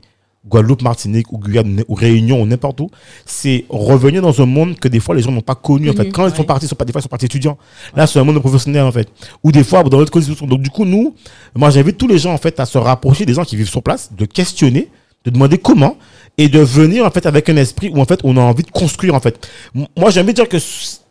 Guadeloupe, 0.48 0.82
Martinique 0.82 1.32
ou 1.32 1.38
Guyane 1.38 1.84
ou 1.86 1.94
Réunion 1.94 2.42
ou 2.42 2.46
n'importe 2.46 2.80
où, 2.80 2.90
c'est 3.24 3.64
revenir 3.68 4.22
dans 4.22 4.40
un 4.42 4.46
monde 4.46 4.78
que 4.78 4.88
des 4.88 4.98
fois 4.98 5.14
les 5.14 5.22
gens 5.22 5.30
n'ont 5.30 5.40
pas 5.40 5.54
connu. 5.54 5.88
En 5.88 5.92
fait, 5.92 6.10
quand 6.10 6.26
ils 6.26 6.34
sont 6.34 6.42
partis, 6.44 6.66
ils 6.66 6.68
sont 6.68 6.74
pas, 6.74 6.84
des 6.84 6.92
fois 6.92 7.00
ils 7.00 7.04
sont 7.04 7.08
partis 7.08 7.26
étudiants. 7.26 7.56
Là, 7.94 8.06
c'est 8.06 8.18
un 8.18 8.24
monde 8.24 8.34
de 8.34 8.40
professionnels 8.40 8.82
en 8.82 8.92
fait. 8.92 9.08
Ou 9.44 9.52
des 9.52 9.62
fois 9.62 9.82
dans 9.84 9.98
l'autre 9.98 10.10
côté. 10.10 10.26
Donc 10.46 10.60
du 10.60 10.70
coup, 10.70 10.84
nous, 10.84 11.14
moi 11.54 11.70
j'invite 11.70 11.96
tous 11.96 12.08
les 12.08 12.18
gens 12.18 12.32
en 12.32 12.38
fait 12.38 12.58
à 12.58 12.66
se 12.66 12.78
rapprocher 12.78 13.24
des 13.24 13.34
gens 13.34 13.44
qui 13.44 13.56
vivent 13.56 13.70
sur 13.70 13.82
place, 13.82 14.10
de 14.16 14.24
questionner, 14.24 14.88
de 15.24 15.30
demander 15.30 15.58
comment 15.58 15.96
et 16.38 16.48
de 16.48 16.58
venir 16.58 17.04
en 17.04 17.10
fait 17.10 17.26
avec 17.26 17.48
un 17.48 17.56
esprit 17.56 17.90
où 17.90 18.00
en 18.00 18.04
fait 18.04 18.20
on 18.24 18.36
a 18.36 18.40
envie 18.40 18.64
de 18.64 18.70
construire 18.70 19.14
en 19.14 19.20
fait. 19.20 19.48
Moi, 19.74 20.10
j'ai 20.10 20.20
envie 20.20 20.32
de 20.32 20.36
dire 20.36 20.48
que 20.48 20.56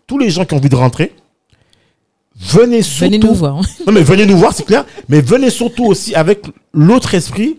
tous 0.08 0.18
les 0.18 0.30
gens 0.30 0.44
qui 0.44 0.54
ont 0.54 0.58
envie 0.58 0.68
de 0.68 0.76
rentrer, 0.76 1.14
venez 2.38 2.82
surtout. 2.82 3.06
Venez 3.06 3.20
nous 3.20 3.34
voir. 3.34 3.62
Non, 3.88 3.94
mais 3.94 4.04
venez 4.04 4.26
nous 4.26 4.38
voir, 4.38 4.54
c'est 4.54 4.66
clair. 4.66 4.86
Mais 5.08 5.22
venez 5.22 5.50
surtout 5.50 5.86
aussi 5.86 6.16
avec 6.16 6.46
l'autre 6.74 7.14
esprit, 7.14 7.58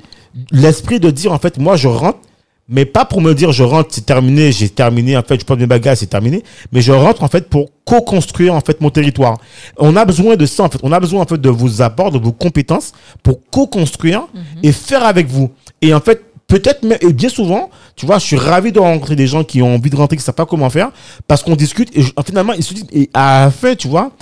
l'esprit 0.50 1.00
de 1.00 1.10
dire, 1.10 1.32
en 1.32 1.38
fait, 1.38 1.58
moi, 1.58 1.76
je 1.76 1.88
rentre, 1.88 2.18
mais 2.68 2.84
pas 2.84 3.04
pour 3.04 3.20
me 3.20 3.34
dire, 3.34 3.52
je 3.52 3.64
rentre, 3.64 3.90
c'est 3.92 4.06
terminé, 4.06 4.52
j'ai 4.52 4.68
terminé, 4.68 5.16
en 5.16 5.22
fait, 5.22 5.40
je 5.40 5.44
prends 5.44 5.56
mes 5.56 5.66
bagages, 5.66 5.98
c'est 5.98 6.06
terminé. 6.06 6.42
Mais 6.72 6.80
je 6.80 6.92
rentre, 6.92 7.22
en 7.22 7.28
fait, 7.28 7.48
pour 7.48 7.70
co-construire, 7.84 8.54
en 8.54 8.60
fait, 8.60 8.80
mon 8.80 8.90
territoire. 8.90 9.38
On 9.78 9.96
a 9.96 10.04
besoin 10.04 10.36
de 10.36 10.46
ça, 10.46 10.62
en 10.62 10.68
fait. 10.68 10.78
On 10.82 10.92
a 10.92 11.00
besoin, 11.00 11.22
en 11.22 11.26
fait, 11.26 11.40
de 11.40 11.50
vos 11.50 11.82
apports, 11.82 12.12
de 12.12 12.18
vos 12.18 12.32
compétences 12.32 12.92
pour 13.22 13.40
co-construire 13.50 14.22
et 14.62 14.72
faire 14.72 15.04
avec 15.04 15.26
vous. 15.26 15.50
Et 15.82 15.92
en 15.92 16.00
fait, 16.00 16.22
peut-être, 16.46 16.86
et 17.00 17.12
bien 17.12 17.28
souvent, 17.28 17.70
tu 17.96 18.06
vois, 18.06 18.18
je 18.18 18.26
suis 18.26 18.36
ravi 18.36 18.72
de 18.72 18.78
rencontrer 18.78 19.16
des 19.16 19.26
gens 19.26 19.42
qui 19.42 19.60
ont 19.62 19.74
envie 19.74 19.90
de 19.90 19.96
rentrer, 19.96 20.16
qui 20.16 20.20
ne 20.20 20.24
savent 20.24 20.34
pas 20.34 20.46
comment 20.46 20.70
faire, 20.70 20.90
parce 21.26 21.42
qu'on 21.42 21.56
discute, 21.56 21.90
et 21.96 22.04
finalement, 22.24 22.52
ils 22.52 22.62
se 22.62 22.74
disent, 22.74 22.86
et 22.92 23.10
à 23.12 23.44
la 23.44 23.50
fin, 23.50 23.74
tu 23.74 23.88
vois, 23.88 24.12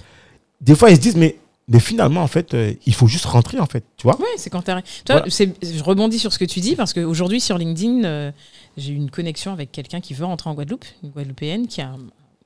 des 0.60 0.74
fois, 0.74 0.90
ils 0.90 0.96
se 0.96 1.00
disent, 1.00 1.16
mais, 1.16 1.36
mais 1.70 1.80
finalement, 1.80 2.22
en 2.22 2.26
fait, 2.26 2.52
euh, 2.54 2.74
il 2.84 2.94
faut 2.94 3.06
juste 3.06 3.24
rentrer, 3.24 3.58
en 3.58 3.66
fait, 3.66 3.84
tu 3.96 4.02
vois. 4.04 4.18
Ouais, 4.20 4.26
c'est 4.36 4.50
quand. 4.50 4.62
Toi, 4.62 4.82
Voilà. 5.08 5.24
je 5.28 5.82
rebondis 5.82 6.18
sur 6.18 6.32
ce 6.32 6.38
que 6.38 6.44
tu 6.44 6.60
dis 6.60 6.76
parce 6.76 6.92
qu'aujourd'hui 6.92 7.40
sur 7.40 7.56
LinkedIn, 7.56 8.04
euh, 8.04 8.30
j'ai 8.76 8.92
eu 8.92 8.96
une 8.96 9.10
connexion 9.10 9.52
avec 9.52 9.72
quelqu'un 9.72 10.00
qui 10.00 10.12
veut 10.14 10.24
rentrer 10.26 10.50
en 10.50 10.54
Guadeloupe, 10.54 10.84
une 11.02 11.10
Guadeloupéenne 11.10 11.66
qui 11.68 11.80
a 11.80 11.88
un, 11.88 11.98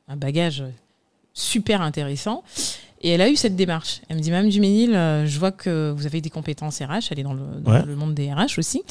un 0.08 0.16
bagage 0.16 0.62
super 1.32 1.80
intéressant. 1.82 2.42
Et 3.02 3.10
elle 3.10 3.20
a 3.20 3.28
eu 3.28 3.36
cette 3.36 3.54
démarche. 3.56 4.00
Elle 4.08 4.16
me 4.16 4.22
dit, 4.22 4.30
Mme 4.30 4.48
Duménil, 4.48 4.94
euh, 4.94 5.26
je 5.26 5.38
vois 5.38 5.52
que 5.52 5.92
vous 5.94 6.06
avez 6.06 6.20
des 6.22 6.30
compétences 6.30 6.78
RH, 6.78 7.08
elle 7.10 7.18
est 7.18 7.22
dans 7.22 7.34
le, 7.34 7.40
dans 7.60 7.72
Ouais. 7.72 7.82
le 7.84 7.96
monde 7.96 8.14
des 8.14 8.32
RH 8.32 8.58
aussi. 8.58 8.82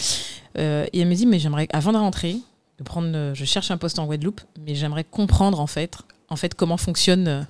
Euh, 0.57 0.85
et 0.93 0.99
elle 0.99 1.07
me 1.07 1.15
dit, 1.15 1.25
mais 1.25 1.39
j'aimerais, 1.39 1.67
avant 1.73 1.93
de 1.93 1.97
rentrer, 1.97 2.35
de 2.77 2.83
prendre, 2.83 3.09
euh, 3.15 3.33
je 3.33 3.43
cherche 3.45 3.71
un 3.71 3.77
poste 3.77 3.97
en 3.97 4.05
Guadeloupe, 4.05 4.41
mais 4.65 4.75
j'aimerais 4.75 5.03
comprendre 5.03 5.59
en 5.59 5.65
fait, 5.67 5.97
en 6.33 6.35
fait 6.35 6.53
comment 6.55 6.77
fonctionne 6.77 7.27
euh, 7.27 7.41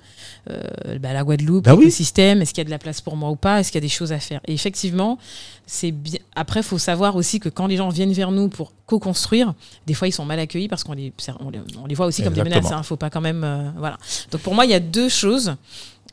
euh, 0.50 0.98
bah, 0.98 1.12
la 1.12 1.24
Guadeloupe, 1.24 1.64
Bah 1.64 1.74
oui. 1.74 1.84
l'écosystème, 1.86 2.42
est-ce 2.42 2.52
qu'il 2.52 2.60
y 2.60 2.66
a 2.66 2.66
de 2.66 2.70
la 2.70 2.78
place 2.78 3.00
pour 3.00 3.16
moi 3.16 3.30
ou 3.30 3.36
pas, 3.36 3.60
est-ce 3.60 3.72
qu'il 3.72 3.78
y 3.80 3.84
a 3.84 3.86
des 3.86 3.88
choses 3.88 4.12
à 4.12 4.18
faire. 4.20 4.40
Et 4.46 4.52
effectivement, 4.52 5.18
c'est 5.66 5.90
bien. 5.90 6.20
Après, 6.36 6.60
il 6.60 6.64
faut 6.64 6.78
savoir 6.78 7.16
aussi 7.16 7.40
que 7.40 7.48
quand 7.48 7.66
les 7.66 7.76
gens 7.76 7.88
viennent 7.88 8.12
vers 8.12 8.30
nous 8.30 8.48
pour 8.48 8.72
co-construire, 8.86 9.54
des 9.86 9.94
fois 9.94 10.06
ils 10.08 10.12
sont 10.12 10.24
mal 10.24 10.38
accueillis 10.38 10.68
parce 10.68 10.84
qu'on 10.84 10.92
les, 10.92 11.12
on 11.40 11.50
les, 11.50 11.60
on 11.82 11.86
les 11.86 11.94
voit 11.94 12.06
aussi 12.06 12.22
comme 12.22 12.34
des 12.34 12.44
menaces. 12.44 12.66
Il 12.76 12.84
faut 12.84 12.96
pas 12.96 13.10
quand 13.10 13.22
même, 13.22 13.42
euh, 13.42 13.70
voilà. 13.78 13.96
Donc 14.30 14.42
pour 14.42 14.54
moi, 14.54 14.64
il 14.66 14.70
y 14.70 14.74
a 14.74 14.80
deux 14.80 15.08
choses. 15.08 15.56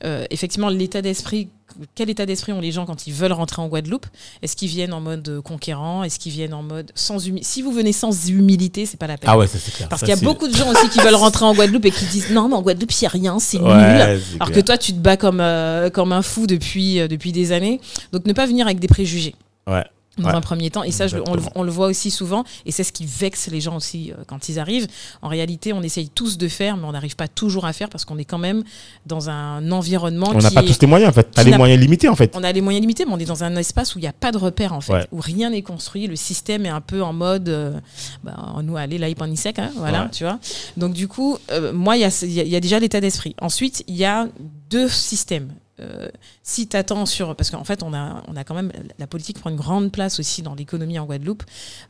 Euh, 0.04 0.26
effectivement, 0.32 0.70
l'état 0.70 1.02
d'esprit. 1.02 1.50
Quel 1.96 2.10
état 2.10 2.26
d'esprit 2.26 2.54
ont 2.54 2.60
les 2.60 2.72
gens 2.72 2.86
quand 2.86 3.08
ils 3.08 3.14
veulent 3.14 3.32
rentrer 3.32 3.62
en 3.62 3.68
Guadeloupe? 3.68 4.06
Est-ce 4.42 4.56
qu'ils 4.56 4.70
viennent 4.70 4.94
en 4.94 5.02
mode 5.02 5.28
euh, 5.28 5.42
conquérant? 5.42 6.04
Est-ce 6.04 6.20
qu'ils 6.20 6.32
viennent 6.32 6.54
en 6.54 6.64
mode 6.64 6.92
sans 6.96 7.26
humilité 7.26 7.48
Si 7.48 7.62
vous 7.62 7.72
venez 7.72 7.94
sans 7.94 8.30
humilité, 8.30 8.86
c'est 8.86 8.98
pas 8.98 9.08
la 9.08 9.18
peine. 9.18 9.30
Ah 9.30 9.38
ouais, 9.38 9.48
ça 9.48 9.58
c'est 9.60 9.74
clair. 9.74 9.90
Parce 9.90 10.02
qu'il 10.02 10.10
y 10.10 10.14
a 10.14 10.22
beaucoup 10.22 10.48
de 10.48 10.56
gens 10.58 10.70
aussi 10.70 10.90
qui 10.90 11.00
veulent 11.00 11.16
rentrer 11.16 11.46
en 11.46 11.54
Guadeloupe 11.54 11.86
et 11.86 11.92
qui 11.92 12.06
disent 12.06 12.32
non, 12.32 12.48
mais 12.50 12.56
en 12.56 12.62
Guadeloupe, 12.62 12.92
il 12.92 13.04
n'y 13.04 13.08
a 13.08 13.10
rien, 13.10 13.40
c'est 13.40 13.60
nul. 13.60 13.68
Ouais, 13.68 14.20
Alors 14.40 14.52
que 14.52 14.60
toi, 14.60 14.78
tu 14.78 14.94
te 14.94 15.00
bats 15.00 15.18
comme, 15.18 15.42
euh, 15.42 15.90
comme 15.90 16.12
un 16.12 16.22
fou 16.22 16.48
depuis, 16.48 17.00
euh, 17.00 17.08
depuis 17.08 17.32
des 17.32 17.52
années. 17.52 17.80
Donc, 18.12 18.26
ne 18.26 18.34
pas 18.34 18.46
venir 18.46 18.66
avec 18.66 18.80
des 18.80 18.88
préjugés. 18.88 19.36
Ouais. 19.68 19.84
Dans 20.18 20.28
Ouais. 20.28 20.36
un 20.36 20.42
premier 20.42 20.70
temps. 20.70 20.84
Et 20.84 20.92
ça, 20.92 21.08
je 21.08 21.16
on, 21.26 21.36
le, 21.36 21.42
on 21.56 21.64
voit 21.72 21.88
aussi 21.88 22.12
souvent. 22.12 22.44
Et 22.66 22.72
c'est 22.74 22.84
ce 22.84 22.92
qui 22.92 23.06
vexe 23.06 23.48
les 23.48 23.62
gens 23.62 23.78
aussi 23.78 24.12
euh, 24.12 24.24
quand 24.28 24.50
ils 24.50 24.60
arrivent. 24.60 24.88
En 25.22 25.30
réalité, 25.30 25.72
on 25.72 25.82
essaye 25.82 26.10
tous 26.10 26.38
de 26.38 26.50
faire, 26.50 26.76
mais 26.76 26.86
on 26.86 26.92
n'arrive 26.92 27.16
pas 27.16 27.30
toujours 27.30 27.66
à 27.66 27.72
faire 27.72 27.88
parce 27.88 28.04
qu'on 28.04 28.18
est 28.18 28.26
quand 28.26 28.38
même 28.38 28.62
dans 29.06 29.30
un 29.30 29.72
environnement 29.72 30.28
On 30.36 30.38
n'a 30.38 30.52
pas 30.52 30.64
est- 30.64 30.68
tous 30.68 30.82
les 30.82 30.88
moyens, 30.88 31.10
en 31.12 31.14
fait. 31.14 31.30
T'as 31.32 31.46
qui 31.46 31.50
les 31.52 31.58
moyens 31.58 31.80
limités, 31.82 32.10
en 32.10 32.16
fait. 32.18 32.34
on 32.36 32.44
a 32.44 32.52
les 32.52 32.60
moyens 32.60 32.82
limités, 32.82 33.06
mais 33.06 33.14
on 33.14 33.20
est 33.20 33.26
dans 33.26 33.46
un 33.46 33.56
espace 33.56 33.96
où 33.96 34.00
il 34.00 34.02
n'y 34.02 34.08
a 34.10 34.14
pas 34.14 34.34
de 34.34 34.38
repère, 34.38 34.74
en 34.74 34.82
fait, 34.82 34.92
Ouais. 34.94 35.08
où 35.14 35.22
rien 35.22 35.50
n'est 35.52 35.62
construit. 35.62 36.08
Le 36.08 36.18
système 36.18 36.66
est 36.66 36.70
un 36.70 36.82
peu 36.82 37.02
en 37.02 37.14
mode, 37.14 37.48
euh, 37.48 37.80
bah, 38.22 38.36
nous, 38.64 38.76
allez, 38.76 38.98
là, 38.98 39.08
il 39.08 39.16
sec, 39.38 39.60
hein, 39.60 39.72
voilà, 39.78 40.04
Ouais. 40.04 40.10
tu 40.12 40.26
vois. 40.26 40.40
Donc, 40.76 40.92
du 40.94 41.08
coup, 41.08 41.38
euh, 41.52 41.72
moi, 41.72 41.96
il 41.96 42.02
y 42.02 42.04
a, 42.04 42.26
y 42.26 42.40
a- 42.42 42.44
il 42.44 42.50
y 42.50 42.56
a 42.58 42.60
déjà 42.60 42.80
l'état 42.80 43.00
d'esprit. 43.00 43.34
Ensuite, 43.40 43.86
il 43.88 43.96
y 43.96 44.04
a 44.04 44.28
deux 44.70 44.90
systèmes. 44.90 45.54
Euh, 45.82 46.10
si 46.44 46.68
tu 46.68 46.78
attends 46.78 47.06
sur. 47.06 47.36
Parce 47.36 47.50
qu'en 47.50 47.64
fait, 47.64 47.82
on 47.84 47.94
a, 47.94 48.24
on 48.28 48.36
a 48.36 48.44
quand 48.44 48.54
même. 48.56 48.72
La 49.00 49.08
politique 49.08 49.40
prend 49.40 49.50
une 49.50 49.56
grande 49.56 49.92
place 49.92 50.20
aussi 50.20 50.42
dans 50.42 50.54
l'économie 50.56 51.00
en 51.00 51.06
Guadeloupe. 51.06 51.44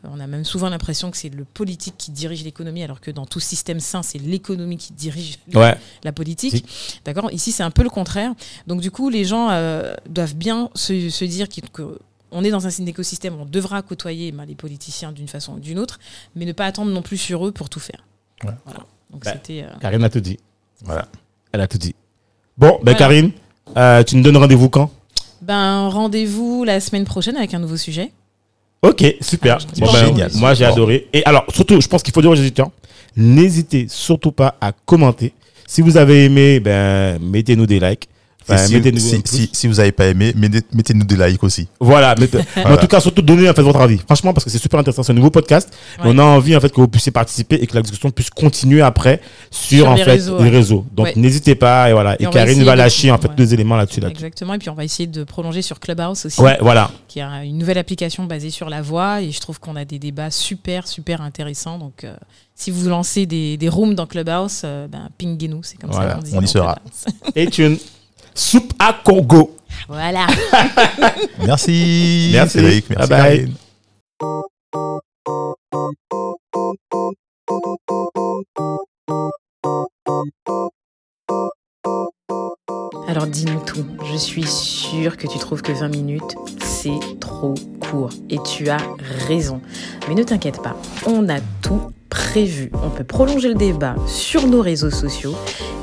Euh, 0.05 0.09
On 0.11 0.19
a 0.19 0.27
même 0.27 0.45
souvent 0.45 0.69
l'impression 0.69 1.11
que 1.11 1.17
c'est 1.17 1.29
le 1.29 1.43
politique 1.43 1.95
qui 1.97 2.11
dirige 2.11 2.43
l'économie, 2.43 2.83
alors 2.83 3.01
que 3.01 3.11
dans 3.11 3.25
tout 3.25 3.39
système 3.39 3.79
sain, 3.79 4.01
c'est 4.03 4.17
l'économie 4.19 4.77
qui 4.77 4.93
dirige 4.93 5.39
Ouais. 5.53 5.75
la 6.03 6.11
politique. 6.11 6.65
D'accord? 7.05 7.31
Ici, 7.31 7.51
c'est 7.51 7.63
un 7.63 7.71
peu 7.71 7.83
le 7.83 7.89
contraire. 7.89 8.33
Donc, 8.67 8.81
du 8.81 8.91
coup, 8.91 9.09
les 9.09 9.25
gens 9.25 9.49
euh, 9.51 9.93
doivent 10.09 10.35
bien 10.35 10.69
se, 10.75 11.09
se 11.09 11.25
dire 11.25 11.49
qu'il- 11.49 11.69
que 11.69 11.99
on 12.33 12.45
est 12.45 12.49
dans 12.51 12.65
un 12.65 12.69
signe 12.69 12.85
d'écosystème, 12.85 13.35
on 13.39 13.45
devra 13.45 13.81
côtoyer 13.81 14.31
ben, 14.31 14.45
les 14.45 14.55
politiciens 14.55 15.11
d'une 15.11 15.27
façon 15.27 15.55
ou 15.55 15.59
d'une 15.59 15.77
autre, 15.79 15.99
mais 16.35 16.45
ne 16.45 16.53
pas 16.53 16.65
attendre 16.65 16.89
non 16.91 17.01
plus 17.01 17.17
sur 17.17 17.45
eux 17.45 17.51
pour 17.51 17.67
tout 17.69 17.81
faire. 17.81 18.05
Ouais. 18.45 18.53
Voilà. 18.63 18.79
Donc, 19.09 19.25
Bah, 19.25 19.31
c'était. 19.33 19.63
euh, 19.63 19.77
Karine 19.81 20.03
a 20.05 20.09
tout 20.09 20.21
dit. 20.21 20.37
Voilà. 20.83 21.07
Elle 21.51 21.59
a 21.59 21.67
tout 21.67 21.77
dit. 21.77 21.93
Bon, 22.57 22.69
ben 22.81 22.91
Voilà. 22.93 22.97
Karine, 22.99 23.31
euh, 23.77 24.03
tu 24.03 24.15
nous 24.15 24.23
donnes 24.23 24.37
rendez-vous 24.37 24.69
quand? 24.69 24.89
Ben, 25.41 25.87
rendez-vous 25.89 26.63
la 26.63 26.79
semaine 26.79 27.03
prochaine 27.05 27.35
avec 27.37 27.53
un 27.53 27.59
nouveau 27.59 27.77
sujet. 27.77 28.11
Ok, 28.81 29.03
super. 29.21 29.57
Ah, 29.61 29.65
Bon, 29.79 29.91
ben, 29.91 30.05
génial. 30.05 30.31
moi, 30.35 30.53
j'ai 30.53 30.65
adoré. 30.65 31.07
Et 31.13 31.23
alors, 31.25 31.45
surtout, 31.53 31.79
je 31.81 31.87
pense 31.87 32.01
qu'il 32.03 32.13
faut 32.13 32.21
dire 32.21 32.31
aux 32.31 32.35
éditeurs, 32.35 32.69
n'hésitez 33.15 33.87
surtout 33.89 34.31
pas 34.31 34.55
à 34.61 34.71
commenter. 34.71 35.33
Si 35.67 35.81
vous 35.81 35.97
avez 35.97 36.25
aimé, 36.25 36.59
ben, 36.59 37.19
mettez-nous 37.21 37.65
des 37.65 37.79
likes. 37.79 38.07
Enfin, 38.43 38.57
si, 38.57 39.67
vous 39.67 39.75
n'avez 39.75 39.91
pas 39.91 40.07
aimé, 40.07 40.33
mettez- 40.35 40.63
mettez-nous 40.73 41.05
des 41.05 41.15
likes 41.15 41.43
aussi. 41.43 41.67
Voilà, 41.79 42.15
mettez- 42.15 42.39
en 42.65 42.77
tout 42.77 42.87
cas, 42.87 42.99
surtout 42.99 43.21
donnez 43.21 43.49
en 43.49 43.53
fait 43.53 43.61
votre 43.61 43.79
avis. 43.79 43.99
Franchement, 43.99 44.33
parce 44.33 44.43
que 44.43 44.49
c'est 44.49 44.57
super 44.57 44.79
intéressant. 44.79 45.03
C'est 45.03 45.11
un 45.11 45.15
nouveau 45.15 45.29
podcast. 45.29 45.69
Ouais. 45.99 46.05
On 46.07 46.17
a 46.17 46.23
envie 46.23 46.55
en 46.55 46.59
fait 46.59 46.69
que 46.71 46.81
vous 46.81 46.87
puissiez 46.87 47.11
participer 47.11 47.55
et 47.55 47.67
que 47.67 47.75
la 47.75 47.81
discussion 47.81 48.09
puisse 48.11 48.29
continuer 48.29 48.81
après 48.81 49.21
sur, 49.51 49.77
Sur 49.79 49.89
en 49.89 49.95
les 49.95 50.03
fait 50.03 50.11
réseaux, 50.11 50.37
les 50.39 50.43
ouais. 50.45 50.49
réseaux. 50.49 50.85
Donc 50.93 51.05
Ouais. 51.07 51.13
n'hésitez 51.15 51.55
pas 51.55 51.89
et 51.89 51.93
voilà. 51.93 52.15
Et, 52.19 52.23
Et 52.23 52.27
on 52.27 52.31
va 52.31 52.39
Karine 52.39 52.63
va 52.63 52.73
de- 52.73 52.77
lâcher 52.77 53.11
en 53.11 53.17
fait 53.17 53.27
ouais. 53.29 53.35
deux 53.35 53.53
éléments 53.53 53.77
là-dessus. 53.77 53.99
là-dessus. 53.99 54.17
Exactement. 54.25 54.53
Et 54.55 54.57
puis, 54.57 54.69
on 54.69 54.75
va 54.75 54.83
essayer 54.83 55.07
de 55.07 55.23
prolonger 55.23 55.61
sur 55.61 55.79
Clubhouse 55.79 56.25
aussi, 56.25 56.41
Ouais, 56.41 56.57
voilà. 56.61 56.91
qui 57.07 57.19
est 57.19 57.23
une 57.45 57.57
nouvelle 57.57 57.77
application 57.77 58.25
basée 58.25 58.49
sur 58.49 58.69
la 58.69 58.81
voix. 58.81 59.21
Et 59.21 59.31
je 59.31 59.39
trouve 59.39 59.59
qu'on 59.59 59.75
a 59.75 59.85
des 59.85 59.99
débats 59.99 60.31
super, 60.31 60.87
super 60.87 61.21
intéressants. 61.21 61.77
Donc, 61.77 62.03
euh, 62.03 62.15
si 62.55 62.69
vous 62.71 62.87
lancez 62.89 63.25
des, 63.25 63.57
des 63.57 63.69
rooms 63.69 63.95
dans 63.95 64.05
Clubhouse, 64.05 64.61
euh, 64.65 64.87
ben, 64.87 65.09
pinguez-nous. 65.17 65.61
C'est 65.63 65.77
comme 65.79 65.89
Voilà, 65.91 66.11
ça 66.11 66.15
qu'on 66.17 66.21
dit. 66.23 66.31
on 66.35 66.41
y 66.41 66.47
sera. 66.47 66.77
Et 67.35 67.47
une 67.61 67.77
soupe 68.33 68.73
à 68.79 68.93
Congo. 68.93 69.55
Voilà. 69.87 70.27
Merci. 71.45 72.29
Merci. 72.33 72.59
Cédric. 72.59 72.89
Merci. 72.89 73.09
Bye 73.09 73.19
bye. 73.19 73.37
Karine. 73.37 73.55
Alors 83.07 83.27
dis-nous 83.27 83.59
tout. 83.65 83.85
Je 84.09 84.15
suis 84.15 84.47
sûre 84.47 85.17
que 85.17 85.27
tu 85.27 85.37
trouves 85.37 85.61
que 85.61 85.73
20 85.73 85.89
minutes, 85.89 86.35
c'est 86.61 87.19
trop 87.19 87.55
court. 87.79 88.09
Et 88.29 88.37
tu 88.43 88.69
as 88.69 88.79
raison. 89.27 89.61
Mais 90.07 90.15
ne 90.15 90.23
t'inquiète 90.23 90.61
pas, 90.61 90.77
on 91.05 91.27
a 91.27 91.41
tout 91.61 91.91
prévu. 92.11 92.69
On 92.83 92.89
peut 92.89 93.03
prolonger 93.03 93.47
le 93.47 93.55
débat 93.55 93.95
sur 94.05 94.45
nos 94.45 94.61
réseaux 94.61 94.91
sociaux 94.91 95.33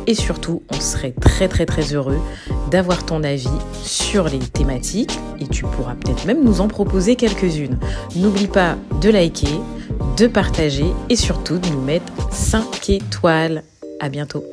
et 0.07 0.15
surtout, 0.15 0.63
on 0.71 0.81
serait 0.81 1.15
très 1.21 1.49
très 1.49 1.67
très 1.67 1.95
heureux 1.95 2.21
d'avoir 2.71 3.05
ton 3.05 3.25
avis 3.25 3.49
sur 3.83 4.29
les 4.29 4.39
thématiques 4.39 5.19
et 5.41 5.49
tu 5.49 5.65
pourras 5.65 5.95
peut-être 5.95 6.27
même 6.27 6.45
nous 6.45 6.61
en 6.61 6.69
proposer 6.69 7.17
quelques-unes. 7.17 7.79
N'oublie 8.15 8.47
pas 8.47 8.77
de 9.01 9.11
liker, 9.11 9.61
de 10.17 10.27
partager 10.27 10.87
et 11.09 11.17
surtout 11.17 11.59
de 11.59 11.69
nous 11.71 11.83
mettre 11.83 12.13
5 12.31 12.91
étoiles. 12.91 13.65
À 14.01 14.09
bientôt. 14.09 14.45